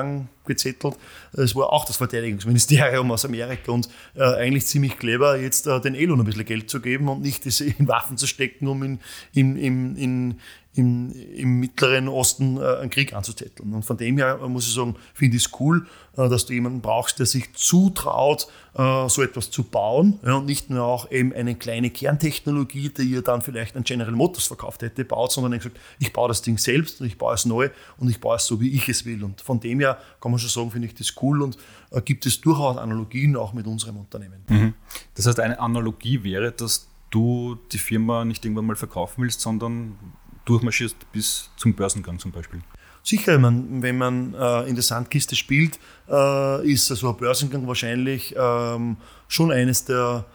angezettelt? 0.49 0.97
Es 1.33 1.55
war 1.55 1.73
auch 1.73 1.85
das 1.85 1.97
Verteidigungsministerium 1.97 3.11
aus 3.13 3.25
Amerika 3.25 3.73
und 3.73 3.89
äh, 4.15 4.23
eigentlich 4.23 4.67
ziemlich 4.67 4.99
clever, 4.99 5.37
jetzt 5.37 5.67
äh, 5.67 5.81
den 5.81 5.95
Elon 5.95 6.21
ein 6.21 6.25
bisschen 6.25 6.45
Geld 6.45 6.71
zu 6.71 6.81
geben 6.81 7.09
und 7.09 7.21
nicht 7.21 7.47
das 7.47 7.61
in 7.61 7.87
Waffen 7.87 8.17
zu 8.17 8.27
stecken, 8.27 8.67
um 8.67 8.83
in, 8.83 8.99
in, 9.33 9.57
in, 9.57 9.97
in 9.97 10.41
im, 10.79 11.13
im 11.35 11.61
Mittleren 11.61 12.09
Osten 12.09 12.57
äh, 12.57 12.77
einen 12.81 12.91
Krieg 12.91 13.13
anzuzetteln. 13.13 13.75
Und 13.75 13.85
von 13.85 13.97
dem 13.97 14.17
her 14.17 14.39
äh, 14.43 14.49
muss 14.49 14.69
ich 14.69 14.75
sagen, 14.75 14.95
finde 15.13 15.37
ich 15.37 15.47
es 15.47 15.51
cool, 15.59 15.87
äh, 16.17 16.29
dass 16.29 16.47
du 16.47 16.53
jemanden 16.53 16.81
brauchst, 16.81 17.19
der 17.19 17.27
sich 17.27 17.53
zutraut, 17.55 18.47
äh, 18.75 19.09
so 19.09 19.23
etwas 19.23 19.51
zu 19.51 19.65
bauen 19.65 20.21
ja, 20.25 20.35
und 20.35 20.47
nicht 20.47 20.71
nur 20.71 20.85
auch 20.85 21.11
eben 21.11 21.33
eine 21.33 21.55
kleine 21.55 21.91
Kerntechnologie, 21.91 22.91
die 22.91 23.03
ihr 23.03 23.23
dann 23.23 23.43
vielleicht 23.43 23.77
an 23.77 23.85
General 23.85 24.13
Motors 24.13 24.47
verkauft 24.47 24.83
hätte, 24.83 25.05
baut, 25.05 25.33
sondern 25.33 25.53
gesagt, 25.53 25.79
ich 25.99 26.13
baue 26.13 26.29
das 26.29 26.43
Ding 26.43 26.59
selbst 26.59 27.01
und 27.01 27.07
ich 27.07 27.19
baue 27.19 27.35
es 27.35 27.45
neu 27.45 27.71
und 27.99 28.09
ich 28.09 28.21
baue 28.21 28.37
es 28.37 28.47
so, 28.47 28.61
wie 28.61 28.71
ich 28.71 28.89
es 28.89 29.05
will. 29.05 29.25
Und 29.25 29.41
von 29.41 29.61
dem 29.61 29.81
her 29.81 29.99
kann 30.21 30.31
man 30.31 30.39
schon 30.39 30.51
sagen, 30.51 30.71
finde 30.71 30.89
ich 30.89 30.95
das 30.95 31.15
cool 31.23 31.43
und 31.43 31.57
äh, 31.91 32.01
gibt 32.01 32.27
es 32.27 32.41
durchaus 32.41 32.77
Analogien 32.77 33.37
auch 33.37 33.53
mit 33.53 33.67
unserem 33.67 33.97
Unternehmen. 33.97 34.45
Mhm. 34.49 34.75
Das 35.15 35.27
heißt, 35.27 35.41
eine 35.41 35.59
Analogie 35.61 36.23
wäre, 36.23 36.53
dass 36.53 36.89
du 37.11 37.59
die 37.73 37.79
Firma 37.79 38.25
nicht 38.25 38.45
irgendwann 38.45 38.67
mal 38.67 38.77
verkaufen 38.77 39.23
willst, 39.23 39.41
sondern 39.41 39.99
durchmarschierst 40.45 41.13
bis 41.13 41.51
zum 41.57 41.75
Börsengang 41.75 42.19
zum 42.19 42.33
Beispiel. 42.33 42.61
Sicher, 43.09 43.39
man, 43.39 43.81
wenn 43.81 43.97
man 43.97 44.35
äh, 44.35 44.69
in 44.69 44.75
der 44.75 44.83
Sandkiste 44.83 45.35
spielt, 45.35 45.79
äh, 46.11 46.71
ist 46.71 46.91
also 46.91 47.09
ein 47.09 47.17
Börsengang 47.17 47.67
wahrscheinlich 47.67 48.35
ähm, 48.39 48.99
schon 49.29 49.51
eines 49.51 49.87
der, 49.87 50.27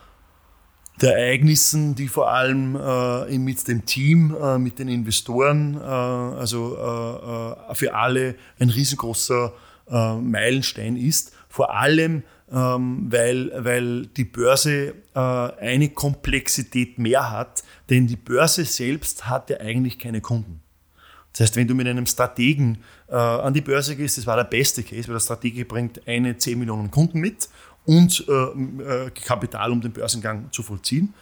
der 0.99 1.15
Ereignissen, 1.15 1.93
die 1.93 2.07
vor 2.07 2.31
allem 2.31 2.75
äh, 2.75 3.37
mit 3.37 3.67
dem 3.67 3.85
Team, 3.85 4.35
äh, 4.35 4.57
mit 4.57 4.79
den 4.79 4.87
Investoren, 4.87 5.75
äh, 5.75 5.83
also 5.83 6.75
äh, 6.75 7.75
für 7.75 7.93
alle 7.93 8.33
ein 8.57 8.69
riesengroßer 8.69 9.53
Meilenstein 9.85 10.95
ist. 10.95 11.33
Vor 11.49 11.75
allem, 11.75 12.23
ähm, 12.51 13.07
weil, 13.11 13.51
weil 13.55 14.05
die 14.07 14.23
Börse 14.23 14.95
eine 15.13 15.89
Komplexität 15.89 16.97
mehr 16.97 17.29
hat, 17.29 17.63
denn 17.89 18.07
die 18.07 18.15
Börse 18.15 18.63
selbst 18.63 19.27
hat 19.27 19.49
ja 19.49 19.57
eigentlich 19.59 19.99
keine 19.99 20.21
Kunden. 20.21 20.62
Das 21.33 21.41
heißt, 21.41 21.55
wenn 21.55 21.67
du 21.67 21.75
mit 21.75 21.87
einem 21.87 22.05
Strategen 22.05 22.77
äh, 23.09 23.15
an 23.15 23.53
die 23.53 23.61
Börse 23.61 23.95
gehst, 23.95 24.17
das 24.17 24.27
war 24.27 24.37
der 24.37 24.43
beste 24.45 24.83
Case, 24.83 25.07
weil 25.07 25.15
der 25.15 25.19
Stratege 25.19 25.65
bringt 25.65 26.07
eine 26.07 26.37
10 26.37 26.59
Millionen 26.59 26.91
Kunden 26.91 27.19
mit 27.19 27.49
und 27.85 28.25
äh, 28.27 28.33
äh, 29.05 29.09
Kapital, 29.09 29.71
um 29.71 29.81
den 29.81 29.91
Börsengang 29.91 30.51
zu 30.51 30.63
vollziehen. 30.63 31.13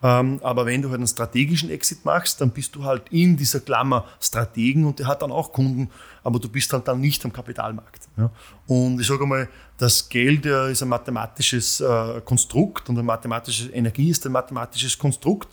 Ähm, 0.00 0.38
aber 0.42 0.64
wenn 0.64 0.80
du 0.80 0.88
halt 0.88 0.98
einen 0.98 1.08
strategischen 1.08 1.70
Exit 1.70 2.04
machst, 2.04 2.40
dann 2.40 2.50
bist 2.50 2.74
du 2.76 2.84
halt 2.84 3.08
in 3.10 3.36
dieser 3.36 3.60
Klammer 3.60 4.06
Strategen 4.20 4.84
und 4.84 5.00
der 5.00 5.08
hat 5.08 5.22
dann 5.22 5.32
auch 5.32 5.52
Kunden, 5.52 5.90
aber 6.22 6.38
du 6.38 6.48
bist 6.48 6.72
halt 6.72 6.86
dann 6.86 7.00
nicht 7.00 7.24
am 7.24 7.32
Kapitalmarkt. 7.32 8.08
Ja? 8.16 8.30
Und 8.66 9.00
ich 9.00 9.06
sage 9.06 9.26
mal, 9.26 9.48
das 9.76 10.08
Geld 10.08 10.46
äh, 10.46 10.70
ist 10.70 10.82
ein 10.82 10.88
mathematisches 10.88 11.80
äh, 11.80 12.20
Konstrukt 12.24 12.88
und 12.88 12.96
eine 12.96 13.02
mathematische 13.02 13.70
Energie 13.70 14.10
ist 14.10 14.24
ein 14.24 14.32
mathematisches 14.32 14.96
Konstrukt. 14.96 15.48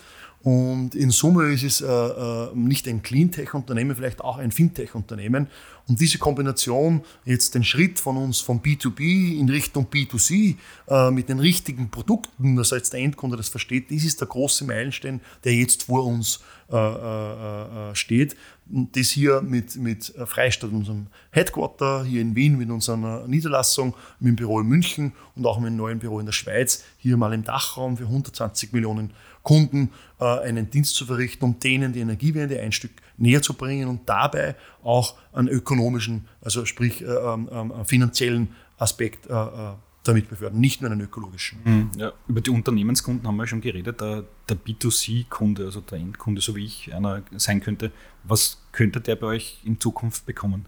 Und 0.46 0.94
in 0.94 1.10
Summe 1.10 1.52
ist 1.52 1.64
es 1.64 1.82
äh, 1.82 1.88
äh, 1.88 2.50
nicht 2.54 2.88
ein 2.88 3.02
Cleantech-Unternehmen, 3.02 3.96
vielleicht 3.96 4.22
auch 4.22 4.38
ein 4.38 4.52
Fintech-Unternehmen. 4.52 5.48
Und 5.88 6.00
diese 6.02 6.18
Kombination, 6.18 7.02
jetzt 7.26 7.54
den 7.54 7.64
Schritt 7.64 8.00
von 8.00 8.18
uns 8.18 8.40
von 8.40 8.62
B2B 8.62 9.40
in 9.40 9.50
Richtung 9.50 9.86
B2C 9.86 10.56
äh, 10.88 11.12
mit 11.12 11.30
den 11.30 11.40
richtigen 11.40 11.92
Produkten, 11.92 12.56
dass 12.56 12.72
jetzt 12.72 12.94
der 12.94 13.02
Endkunde 13.02 13.38
das 13.38 13.50
versteht, 13.50 13.92
das 13.92 14.04
ist 14.04 14.20
der 14.20 14.28
große 14.28 14.66
Meilenstein, 14.66 15.22
der 15.44 15.54
jetzt 15.54 15.84
vor 15.84 16.06
uns 16.06 16.40
äh, 16.72 16.76
äh, 16.76 17.92
äh, 17.92 17.96
steht. 17.96 18.36
Und 18.72 18.98
das 18.98 19.10
hier 19.12 19.42
mit, 19.42 19.76
mit 19.76 20.12
Freistadt, 20.26 20.72
unserem 20.72 21.06
Headquarter 21.30 22.04
hier 22.04 22.22
in 22.22 22.36
Wien, 22.36 22.58
mit 22.58 22.72
unserer 22.72 23.28
Niederlassung, 23.28 23.94
mit 24.20 24.30
dem 24.30 24.36
Büro 24.38 24.60
in 24.62 24.68
München 24.68 25.14
und 25.36 25.46
auch 25.46 25.60
mit 25.60 25.68
dem 25.68 25.76
neuen 25.76 26.00
Büro 26.00 26.20
in 26.20 26.26
der 26.26 26.34
Schweiz, 26.34 26.84
hier 26.98 27.18
mal 27.18 27.32
im 27.34 27.44
Dachraum 27.44 27.98
für 27.98 28.06
120 28.06 28.74
Millionen 28.74 29.12
Kunden 29.44 29.92
äh, 30.20 30.26
einen 30.26 30.72
Dienst 30.72 30.96
zu 30.96 31.06
verrichten, 31.06 31.46
um 31.46 31.60
denen 31.60 31.94
die 31.94 32.00
Energiewende 32.00 32.60
ein 32.60 32.72
Stück 32.72 32.94
näher 33.18 33.42
zu 33.42 33.54
bringen 33.54 33.88
und 33.88 34.08
dabei 34.08 34.56
auch 34.84 35.16
einen 35.34 35.48
ökonomischen, 35.48 36.28
also 36.42 36.66
sprich 36.66 37.02
äh, 37.02 37.06
ähm, 37.06 37.50
äh, 37.72 37.86
finanziellen 37.86 38.50
Aspekt 38.78 39.28
äh, 39.28 39.34
äh, 39.34 39.74
damit 40.04 40.30
befördern, 40.30 40.60
nicht 40.60 40.82
nur 40.82 40.92
einen 40.92 41.02
ökologischen. 41.02 41.60
Mhm. 41.64 41.92
Ja, 41.98 42.14
über 42.28 42.42
die 42.42 42.52
Unternehmenskunden 42.52 43.28
haben 43.28 43.38
wir 43.38 43.48
schon 43.48 43.62
geredet. 43.62 44.02
Der, 44.02 44.24
der 44.48 44.58
B2C-Kunde, 44.58 45.66
also 45.66 45.82
der 45.82 45.98
Endkunde, 45.98 46.42
so 46.42 46.56
wie 46.56 46.66
ich 46.66 46.94
einer 46.94 47.24
sein 47.38 47.62
könnte, 47.62 47.92
was 48.24 48.62
könnte 48.72 49.02
der 49.02 49.16
bei 49.16 49.28
euch 49.28 49.62
in 49.64 49.80
Zukunft 49.80 50.26
bekommen? 50.26 50.68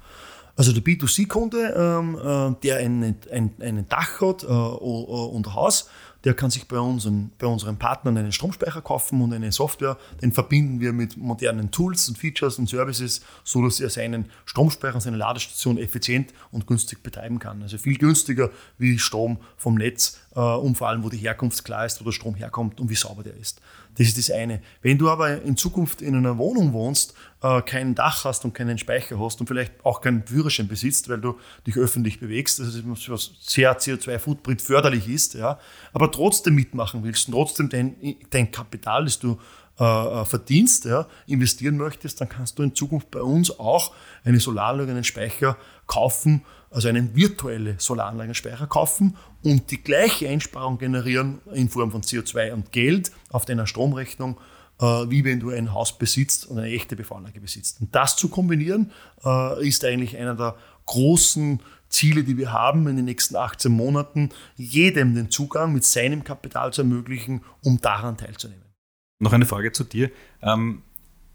Also 0.55 0.73
der 0.73 0.81
B2C-Kunde, 0.81 1.75
ähm, 1.77 2.15
äh, 2.15 2.59
der 2.63 2.77
ein, 2.77 3.15
ein, 3.31 3.51
ein 3.61 3.87
Dach 3.87 4.21
hat 4.21 4.43
äh, 4.43 4.47
und 4.47 5.47
ein 5.47 5.53
Haus, 5.53 5.89
der 6.27 6.33
kann 6.33 6.51
sich 6.51 6.67
bei, 6.67 6.77
unseren, 6.77 7.31
bei 7.37 7.47
unseren 7.47 7.77
Partnern 7.77 8.17
einen 8.17 8.33
Stromspeicher 8.33 8.81
kaufen 8.81 9.21
und 9.21 9.31
eine 9.31 9.49
Software. 9.53 9.97
Den 10.21 10.33
verbinden 10.33 10.81
wir 10.81 10.91
mit 10.91 11.15
modernen 11.15 11.71
Tools 11.71 12.09
und 12.09 12.17
Features 12.17 12.59
und 12.59 12.67
Services, 12.67 13.21
so 13.45 13.63
dass 13.63 13.79
er 13.79 13.89
seinen 13.89 14.25
Stromspeicher, 14.43 14.99
seine 14.99 15.15
Ladestation 15.15 15.77
effizient 15.77 16.33
und 16.51 16.67
günstig 16.67 17.01
betreiben 17.01 17.39
kann. 17.39 17.61
Also 17.61 17.77
viel 17.77 17.97
günstiger 17.97 18.49
wie 18.77 18.99
Strom 18.99 19.37
vom 19.55 19.75
Netz 19.75 20.19
und 20.41 20.77
vor 20.77 20.89
allem, 20.89 21.03
wo 21.03 21.09
die 21.09 21.17
Herkunft 21.17 21.63
klar 21.65 21.85
ist, 21.85 21.99
wo 21.99 22.05
der 22.05 22.11
Strom 22.11 22.35
herkommt 22.35 22.79
und 22.79 22.89
wie 22.89 22.95
sauber 22.95 23.23
der 23.23 23.35
ist. 23.35 23.61
Das 23.97 24.07
ist 24.07 24.17
das 24.17 24.29
eine. 24.29 24.61
Wenn 24.81 24.97
du 24.97 25.09
aber 25.09 25.41
in 25.41 25.57
Zukunft 25.57 26.01
in 26.01 26.15
einer 26.15 26.37
Wohnung 26.37 26.73
wohnst, 26.73 27.15
äh, 27.41 27.61
kein 27.63 27.95
Dach 27.95 28.25
hast 28.25 28.45
und 28.45 28.53
keinen 28.53 28.77
Speicher 28.77 29.19
hast 29.19 29.39
und 29.39 29.47
vielleicht 29.47 29.73
auch 29.83 30.01
keinen 30.01 30.25
Führerschein 30.25 30.67
besitzt, 30.67 31.09
weil 31.09 31.19
du 31.19 31.37
dich 31.65 31.77
öffentlich 31.77 32.19
bewegst, 32.19 32.59
das 32.59 32.75
ist 32.75 32.83
was 33.09 33.31
sehr 33.41 33.77
CO2-Footprint 33.77 34.61
förderlich 34.61 35.07
ist, 35.07 35.33
ja, 35.33 35.59
aber 35.93 36.11
trotzdem 36.11 36.53
mitmachen 36.55 37.03
willst 37.03 37.27
und 37.27 37.33
trotzdem 37.33 37.69
dein, 37.69 37.95
dein 38.29 38.51
Kapital, 38.51 39.05
das 39.05 39.17
du 39.17 39.39
äh, 39.79 40.25
verdienst, 40.25 40.85
ja, 40.85 41.07
investieren 41.27 41.77
möchtest, 41.77 42.21
dann 42.21 42.29
kannst 42.29 42.57
du 42.59 42.63
in 42.63 42.75
Zukunft 42.75 43.11
bei 43.11 43.21
uns 43.21 43.59
auch 43.59 43.93
eine 44.23 44.39
Solaranlage, 44.39 44.91
einen 44.91 45.03
Speicher 45.03 45.57
kaufen, 45.85 46.43
also 46.69 46.87
einen 46.89 47.15
virtuellen 47.15 47.79
Solaranlagenspeicher 47.79 48.67
kaufen 48.67 49.15
und 49.47 49.71
die 49.71 49.81
gleiche 49.81 50.27
Einsparung 50.27 50.77
generieren 50.77 51.39
in 51.53 51.69
Form 51.69 51.91
von 51.91 52.01
CO2 52.01 52.51
und 52.51 52.73
Geld 52.73 53.13
auf 53.29 53.45
deiner 53.45 53.65
Stromrechnung, 53.65 54.37
äh, 54.81 54.83
wie 54.83 55.23
wenn 55.23 55.39
du 55.39 55.51
ein 55.51 55.73
Haus 55.73 55.97
besitzt 55.97 56.47
und 56.47 56.59
eine 56.59 56.67
echte 56.67 56.97
PV-Anlage 56.97 57.39
besitzt. 57.39 57.79
Und 57.79 57.95
das 57.95 58.17
zu 58.17 58.27
kombinieren, 58.27 58.91
äh, 59.23 59.65
ist 59.65 59.85
eigentlich 59.85 60.17
einer 60.17 60.35
der 60.35 60.57
großen 60.85 61.61
Ziele, 61.87 62.25
die 62.25 62.37
wir 62.37 62.51
haben 62.51 62.89
in 62.89 62.97
den 62.97 63.05
nächsten 63.05 63.37
18 63.37 63.71
Monaten, 63.71 64.31
jedem 64.57 65.15
den 65.15 65.31
Zugang 65.31 65.71
mit 65.71 65.85
seinem 65.85 66.25
Kapital 66.25 66.73
zu 66.73 66.81
ermöglichen, 66.81 67.41
um 67.63 67.79
daran 67.79 68.17
teilzunehmen. 68.17 68.65
Noch 69.19 69.31
eine 69.31 69.45
Frage 69.45 69.71
zu 69.71 69.85
dir. 69.85 70.11
Ähm, 70.41 70.81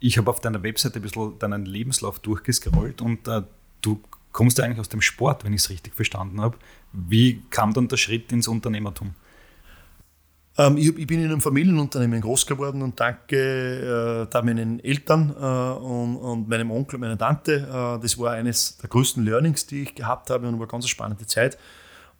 ich 0.00 0.18
habe 0.18 0.28
auf 0.28 0.40
deiner 0.40 0.62
Webseite 0.62 0.98
ein 0.98 1.02
bisschen 1.02 1.38
deinen 1.38 1.64
Lebenslauf 1.64 2.18
durchgescrollt 2.18 3.00
und 3.00 3.26
äh, 3.26 3.42
du 3.80 4.02
kommst 4.32 4.58
ja 4.58 4.64
eigentlich 4.64 4.80
aus 4.80 4.88
dem 4.88 5.00
Sport, 5.00 5.44
wenn 5.44 5.52
ich 5.52 5.62
es 5.62 5.70
richtig 5.70 5.94
verstanden 5.94 6.40
habe. 6.40 6.56
Wie 6.92 7.42
kam 7.50 7.72
dann 7.72 7.88
der 7.88 7.96
Schritt 7.96 8.32
ins 8.32 8.48
Unternehmertum? 8.48 9.14
Ähm, 10.58 10.76
ich, 10.76 10.96
ich, 10.98 11.06
bin 11.06 11.20
in 11.20 11.26
einem 11.26 11.40
Familienunternehmen 11.40 12.20
groß 12.20 12.46
geworden 12.46 12.82
und 12.82 13.00
danke 13.00 14.26
äh, 14.26 14.30
da 14.30 14.42
meinen 14.42 14.80
Eltern 14.80 15.30
äh, 15.30 15.82
und, 15.82 16.16
und, 16.16 16.48
meinem 16.48 16.70
Onkel, 16.70 16.98
meiner 16.98 17.16
Tante. 17.16 17.54
Äh, 17.54 18.02
das 18.02 18.18
war 18.18 18.32
eines 18.32 18.76
der 18.76 18.90
größten 18.90 19.24
Learnings, 19.24 19.66
die 19.66 19.82
ich 19.82 19.94
gehabt 19.94 20.28
habe 20.28 20.46
und 20.46 20.54
war 20.54 20.62
eine 20.62 20.70
ganz 20.70 20.88
spannende 20.88 21.26
Zeit. 21.26 21.56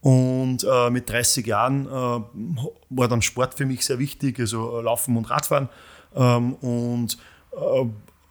Und 0.01 0.65
äh, 0.65 0.91
mit 0.91 1.09
30 1.11 1.47
Jahren 1.47 1.87
äh, 1.87 1.91
war 1.91 3.09
dann 3.09 3.23
Sport 3.23 3.55
für 3.55 3.67
mich 3.67 3.85
sehr 3.85 3.99
wichtig, 3.99 4.41
also 4.41 4.79
äh, 4.79 4.83
Laufen 4.83 5.17
und 5.17 5.31
Radfahren. 5.31 5.69
Ähm, 6.15 6.55
und 6.55 7.19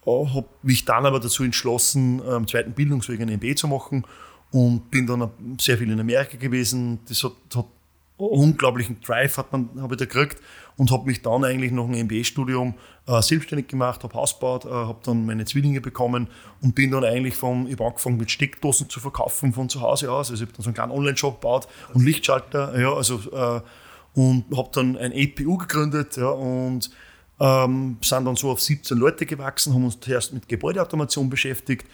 habe 0.06 0.46
mich 0.62 0.84
dann 0.84 1.06
aber 1.06 1.20
dazu 1.20 1.44
entschlossen, 1.44 2.20
am 2.22 2.46
zweiten 2.46 2.72
Bildungsweg 2.72 3.20
ein 3.20 3.32
MBA 3.34 3.56
zu 3.56 3.68
machen 3.68 4.04
und 4.50 4.90
bin 4.90 5.06
dann 5.06 5.30
sehr 5.60 5.78
viel 5.78 5.90
in 5.90 6.00
Amerika 6.00 6.36
gewesen. 6.36 7.00
Das 7.08 7.22
hat, 7.24 7.32
hat 7.54 7.66
unglaublichen 8.16 9.00
Drive 9.00 9.36
hat 9.36 9.52
man, 9.52 9.70
habe 9.80 9.94
ich 9.94 9.98
da 9.98 10.04
gekriegt 10.04 10.38
und 10.76 10.90
habe 10.90 11.06
mich 11.06 11.22
dann 11.22 11.44
eigentlich 11.44 11.72
nach 11.72 11.84
einem 11.84 12.06
MBA-Studium 12.06 12.74
äh, 13.06 13.20
selbstständig 13.20 13.68
gemacht, 13.68 14.02
habe 14.04 14.14
Haus 14.14 14.34
gebaut, 14.34 14.64
äh, 14.64 14.68
habe 14.68 15.00
dann 15.04 15.26
meine 15.26 15.44
Zwillinge 15.44 15.80
bekommen 15.80 16.28
und 16.60 16.74
bin 16.74 16.90
dann 16.90 17.04
eigentlich 17.04 17.34
vom, 17.34 17.66
ich 17.66 17.74
habe 17.74 17.86
angefangen 17.86 18.18
mit 18.18 18.30
Steckdosen 18.30 18.88
zu 18.88 19.00
verkaufen 19.00 19.52
von 19.52 19.68
zu 19.68 19.80
Hause 19.80 20.10
aus. 20.10 20.30
Also 20.30 20.44
ich 20.44 20.48
habe 20.48 20.56
dann 20.56 20.62
so 20.62 20.68
einen 20.68 20.74
kleinen 20.74 20.92
Online-Shop 20.92 21.40
gebaut 21.40 21.68
und 21.94 22.04
Lichtschalter, 22.04 22.78
ja, 22.78 22.92
also 22.92 23.20
äh, 23.32 23.60
und 24.14 24.44
habe 24.56 24.68
dann 24.72 24.96
ein 24.98 25.12
APU 25.12 25.56
gegründet 25.56 26.16
ja, 26.16 26.28
und 26.28 26.90
ähm, 27.42 27.96
sind 28.00 28.24
dann 28.24 28.36
so 28.36 28.50
auf 28.52 28.60
17 28.60 28.96
Leute 28.96 29.26
gewachsen, 29.26 29.74
haben 29.74 29.84
uns 29.84 29.98
zuerst 29.98 30.32
mit 30.32 30.48
Gebäudeautomation 30.48 31.28
beschäftigt 31.28 31.86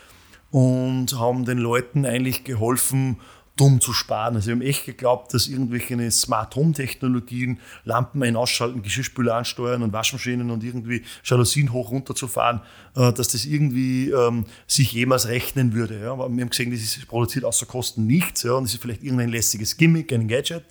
und 0.50 1.18
haben 1.18 1.46
den 1.46 1.56
Leuten 1.56 2.04
eigentlich 2.04 2.44
geholfen, 2.44 3.16
dumm 3.56 3.80
zu 3.80 3.94
sparen. 3.94 4.36
Also 4.36 4.48
wir 4.48 4.54
haben 4.54 4.62
echt 4.62 4.84
geglaubt, 4.84 5.32
dass 5.32 5.48
irgendwelche 5.48 6.10
Smart 6.10 6.54
Home 6.54 6.74
Technologien, 6.74 7.58
Lampen 7.84 8.22
ein 8.22 8.36
ausschalten, 8.36 8.82
Geschirrspüler 8.82 9.34
ansteuern 9.34 9.82
und 9.82 9.92
Waschmaschinen 9.92 10.50
und 10.50 10.62
irgendwie 10.62 11.02
Jalousien 11.24 11.72
hoch 11.72 11.90
runter 11.90 12.14
zu 12.14 12.28
fahren, 12.28 12.60
äh, 12.94 13.10
dass 13.14 13.28
das 13.28 13.46
irgendwie 13.46 14.10
ähm, 14.10 14.44
sich 14.66 14.92
jemals 14.92 15.28
rechnen 15.28 15.72
würde. 15.72 15.98
Ja. 15.98 16.12
Aber 16.12 16.28
wir 16.28 16.42
haben 16.42 16.50
gesehen, 16.50 16.70
das 16.70 16.80
ist, 16.80 17.08
produziert 17.08 17.46
außer 17.46 17.64
Kosten 17.64 18.06
nichts 18.06 18.42
ja, 18.42 18.52
und 18.52 18.64
das 18.64 18.74
ist 18.74 18.82
vielleicht 18.82 19.02
irgendein 19.02 19.30
lästiges 19.30 19.78
Gimmick, 19.78 20.12
ein 20.12 20.28
Gadget 20.28 20.64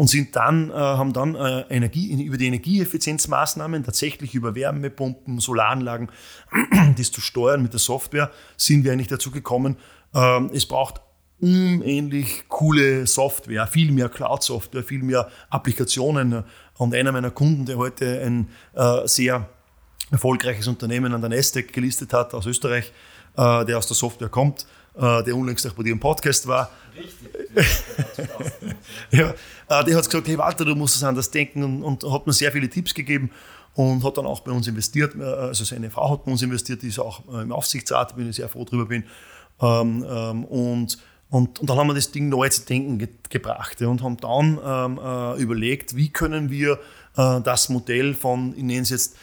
und 0.00 0.06
sind 0.06 0.34
dann, 0.34 0.70
äh, 0.70 0.72
haben 0.72 1.12
dann 1.12 1.34
äh, 1.34 1.60
Energie, 1.68 2.24
über 2.24 2.38
die 2.38 2.46
Energieeffizienzmaßnahmen, 2.46 3.84
tatsächlich 3.84 4.34
über 4.34 4.54
Wärmepumpen, 4.54 5.40
Solaranlagen, 5.40 6.08
das 6.96 7.10
zu 7.10 7.20
steuern 7.20 7.62
mit 7.62 7.74
der 7.74 7.80
Software, 7.80 8.30
sind 8.56 8.82
wir 8.82 8.92
eigentlich 8.92 9.08
dazu 9.08 9.30
gekommen, 9.30 9.76
äh, 10.14 10.40
es 10.54 10.64
braucht 10.64 11.02
unähnlich 11.42 12.44
coole 12.48 13.06
Software, 13.06 13.66
viel 13.66 13.92
mehr 13.92 14.08
Cloud-Software, 14.08 14.84
viel 14.84 15.02
mehr 15.02 15.28
Applikationen. 15.50 16.44
Und 16.78 16.94
einer 16.94 17.12
meiner 17.12 17.30
Kunden, 17.30 17.66
der 17.66 17.76
heute 17.76 18.22
ein 18.22 18.48
äh, 18.72 19.06
sehr 19.06 19.50
erfolgreiches 20.10 20.66
Unternehmen 20.66 21.12
an 21.12 21.20
der 21.20 21.28
Nasdaq 21.28 21.74
gelistet 21.74 22.14
hat 22.14 22.32
aus 22.32 22.46
Österreich, 22.46 22.90
äh, 23.36 23.66
der 23.66 23.76
aus 23.76 23.86
der 23.86 23.96
Software 23.96 24.30
kommt, 24.30 24.66
der 25.00 25.34
unlängst 25.34 25.66
auch 25.66 25.72
bei 25.72 25.82
dir 25.82 25.92
im 25.92 26.00
Podcast 26.00 26.46
war. 26.46 26.70
Richtig. 26.96 27.28
ja, 29.10 29.30
äh, 29.30 29.84
der 29.84 29.96
hat 29.96 30.04
gesagt, 30.04 30.28
hey 30.28 30.38
Walter, 30.38 30.64
du 30.64 30.74
musst 30.74 30.96
es 30.96 31.02
anders 31.02 31.30
denken 31.30 31.62
und, 31.62 32.04
und 32.04 32.12
hat 32.12 32.26
mir 32.26 32.32
sehr 32.32 32.52
viele 32.52 32.68
Tipps 32.68 32.94
gegeben 32.94 33.30
und 33.74 34.04
hat 34.04 34.18
dann 34.18 34.26
auch 34.26 34.40
bei 34.40 34.52
uns 34.52 34.66
investiert. 34.66 35.14
Äh, 35.14 35.22
also 35.22 35.64
seine 35.64 35.90
Frau 35.90 36.12
hat 36.12 36.24
bei 36.24 36.32
uns 36.32 36.42
investiert, 36.42 36.82
die 36.82 36.88
ist 36.88 36.98
auch 36.98 37.22
äh, 37.32 37.42
im 37.42 37.52
Aufsichtsrat, 37.52 38.16
bin 38.16 38.28
ich 38.28 38.36
sehr 38.36 38.48
froh 38.48 38.64
drüber 38.64 38.86
bin. 38.86 39.04
Ähm, 39.60 40.04
ähm, 40.08 40.44
und 40.44 40.98
und, 41.30 41.60
und 41.60 41.70
dann 41.70 41.78
haben 41.78 41.86
wir 41.86 41.94
das 41.94 42.10
Ding 42.10 42.28
neu 42.28 42.48
zu 42.48 42.62
denken 42.66 42.98
ge 42.98 43.08
gebracht 43.28 43.80
und 43.82 44.02
haben 44.02 44.16
dann 44.16 44.58
ähm, 44.64 44.98
äh, 45.00 45.40
überlegt, 45.40 45.94
wie 45.94 46.08
können 46.08 46.50
wir 46.50 46.80
äh, 47.16 47.40
das 47.40 47.68
Modell 47.68 48.14
von, 48.14 48.52
ich 48.56 48.64
nenne 48.64 48.80
es 48.80 48.90
jetzt, 48.90 49.16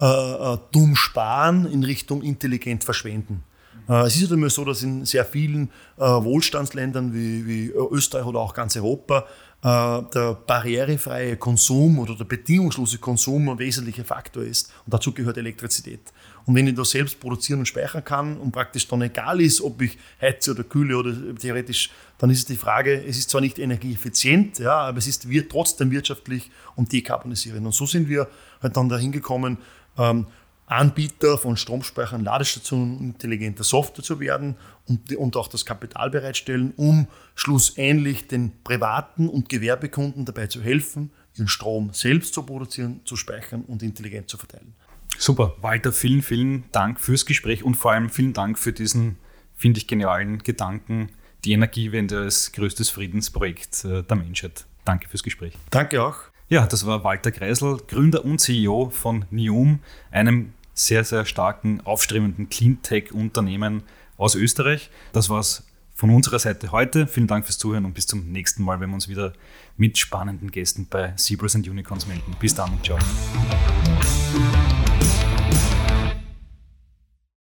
äh, 0.00 0.06
äh 0.06 0.58
dumm 0.72 0.96
sparen 0.96 1.70
in 1.70 1.84
Richtung 1.84 2.22
intelligent 2.22 2.82
verschwenden. 2.82 3.44
Äh, 3.90 4.06
es 4.06 4.16
ist 4.16 4.30
ja 4.30 4.36
immer 4.36 4.48
so, 4.48 4.64
dass 4.64 4.82
in 4.82 5.04
sehr 5.04 5.24
vielen 5.24 5.68
äh, 5.98 6.02
Wohlstandsländern 6.02 7.12
wie, 7.12 7.46
wie 7.46 7.72
Österreich 7.90 8.24
oder 8.24 8.38
auch 8.38 8.54
ganz 8.54 8.76
Europa 8.76 9.26
der 9.62 10.38
barrierefreie 10.46 11.36
Konsum 11.36 11.98
oder 11.98 12.14
der 12.14 12.24
bedingungslose 12.24 12.96
Konsum 12.96 13.46
ein 13.50 13.58
wesentlicher 13.58 14.06
Faktor 14.06 14.42
ist. 14.42 14.72
Und 14.86 14.94
dazu 14.94 15.12
gehört 15.12 15.36
Elektrizität. 15.36 16.00
Und 16.46 16.54
wenn 16.54 16.66
ich 16.66 16.74
das 16.74 16.92
selbst 16.92 17.20
produzieren 17.20 17.58
und 17.58 17.66
speichern 17.66 18.02
kann 18.02 18.38
und 18.38 18.52
praktisch 18.52 18.88
dann 18.88 19.02
egal 19.02 19.38
ist, 19.38 19.60
ob 19.60 19.82
ich 19.82 19.98
heize 20.18 20.52
oder 20.52 20.64
kühle 20.64 20.96
oder 20.96 21.14
theoretisch, 21.38 21.90
dann 22.16 22.30
ist 22.30 22.38
es 22.38 22.44
die 22.46 22.56
Frage, 22.56 23.04
es 23.04 23.18
ist 23.18 23.28
zwar 23.28 23.42
nicht 23.42 23.58
energieeffizient, 23.58 24.60
ja, 24.60 24.78
aber 24.78 24.96
es 24.96 25.06
ist 25.06 25.28
wird 25.28 25.52
trotzdem 25.52 25.90
wirtschaftlich 25.90 26.50
und 26.74 26.90
dekarbonisieren. 26.90 27.66
Und 27.66 27.74
so 27.74 27.84
sind 27.84 28.08
wir 28.08 28.28
halt 28.62 28.74
dann 28.78 28.88
dahin 28.88 29.12
gekommen, 29.12 29.58
ähm, 29.98 30.26
Anbieter 30.70 31.36
von 31.36 31.56
Stromspeichern, 31.56 32.22
Ladestationen 32.22 32.96
und 32.96 33.04
intelligenter 33.06 33.64
Software 33.64 34.04
zu 34.04 34.20
werden 34.20 34.56
und, 34.86 35.12
und 35.16 35.36
auch 35.36 35.48
das 35.48 35.66
Kapital 35.66 36.10
bereitstellen, 36.10 36.72
um 36.76 37.08
schlussendlich 37.34 38.28
den 38.28 38.52
privaten 38.62 39.28
und 39.28 39.48
Gewerbekunden 39.48 40.24
dabei 40.24 40.46
zu 40.46 40.62
helfen, 40.62 41.10
ihren 41.34 41.48
Strom 41.48 41.90
selbst 41.92 42.34
zu 42.34 42.44
produzieren, 42.44 43.00
zu 43.04 43.16
speichern 43.16 43.62
und 43.62 43.82
intelligent 43.82 44.28
zu 44.28 44.38
verteilen. 44.38 44.74
Super. 45.18 45.56
Walter, 45.60 45.92
vielen, 45.92 46.22
vielen 46.22 46.64
Dank 46.70 47.00
fürs 47.00 47.26
Gespräch 47.26 47.64
und 47.64 47.74
vor 47.74 47.92
allem 47.92 48.08
vielen 48.08 48.32
Dank 48.32 48.56
für 48.56 48.72
diesen, 48.72 49.16
finde 49.56 49.78
ich, 49.78 49.88
genialen 49.88 50.38
Gedanken, 50.38 51.10
die 51.44 51.52
Energiewende 51.52 52.20
als 52.20 52.52
größtes 52.52 52.90
Friedensprojekt 52.90 53.84
äh, 53.84 54.02
der 54.04 54.16
Menschheit. 54.16 54.66
Danke 54.84 55.08
fürs 55.08 55.24
Gespräch. 55.24 55.54
Danke 55.70 56.02
auch. 56.02 56.16
Ja, 56.48 56.66
das 56.66 56.86
war 56.86 57.04
Walter 57.04 57.30
Kreisel, 57.30 57.78
Gründer 57.86 58.24
und 58.24 58.40
CEO 58.40 58.90
von 58.90 59.24
NIUM, 59.30 59.80
einem 60.10 60.52
sehr, 60.86 61.04
sehr 61.04 61.24
starken, 61.26 61.80
aufstrebenden 61.84 62.48
Cleantech-Unternehmen 62.48 63.82
aus 64.16 64.34
Österreich. 64.34 64.90
Das 65.12 65.28
war's 65.28 65.64
von 65.94 66.10
unserer 66.10 66.38
Seite 66.38 66.72
heute. 66.72 67.06
Vielen 67.06 67.26
Dank 67.26 67.44
fürs 67.44 67.58
Zuhören 67.58 67.84
und 67.84 67.92
bis 67.92 68.06
zum 68.06 68.32
nächsten 68.32 68.62
Mal, 68.62 68.80
wenn 68.80 68.88
wir 68.88 68.94
uns 68.94 69.08
wieder 69.08 69.34
mit 69.76 69.98
spannenden 69.98 70.50
Gästen 70.50 70.86
bei 70.88 71.12
Zebras 71.16 71.54
and 71.54 71.68
Unicorns 71.68 72.06
melden. 72.06 72.34
Bis 72.40 72.54
dann 72.54 72.72
und 72.72 72.84
ciao. 72.84 72.98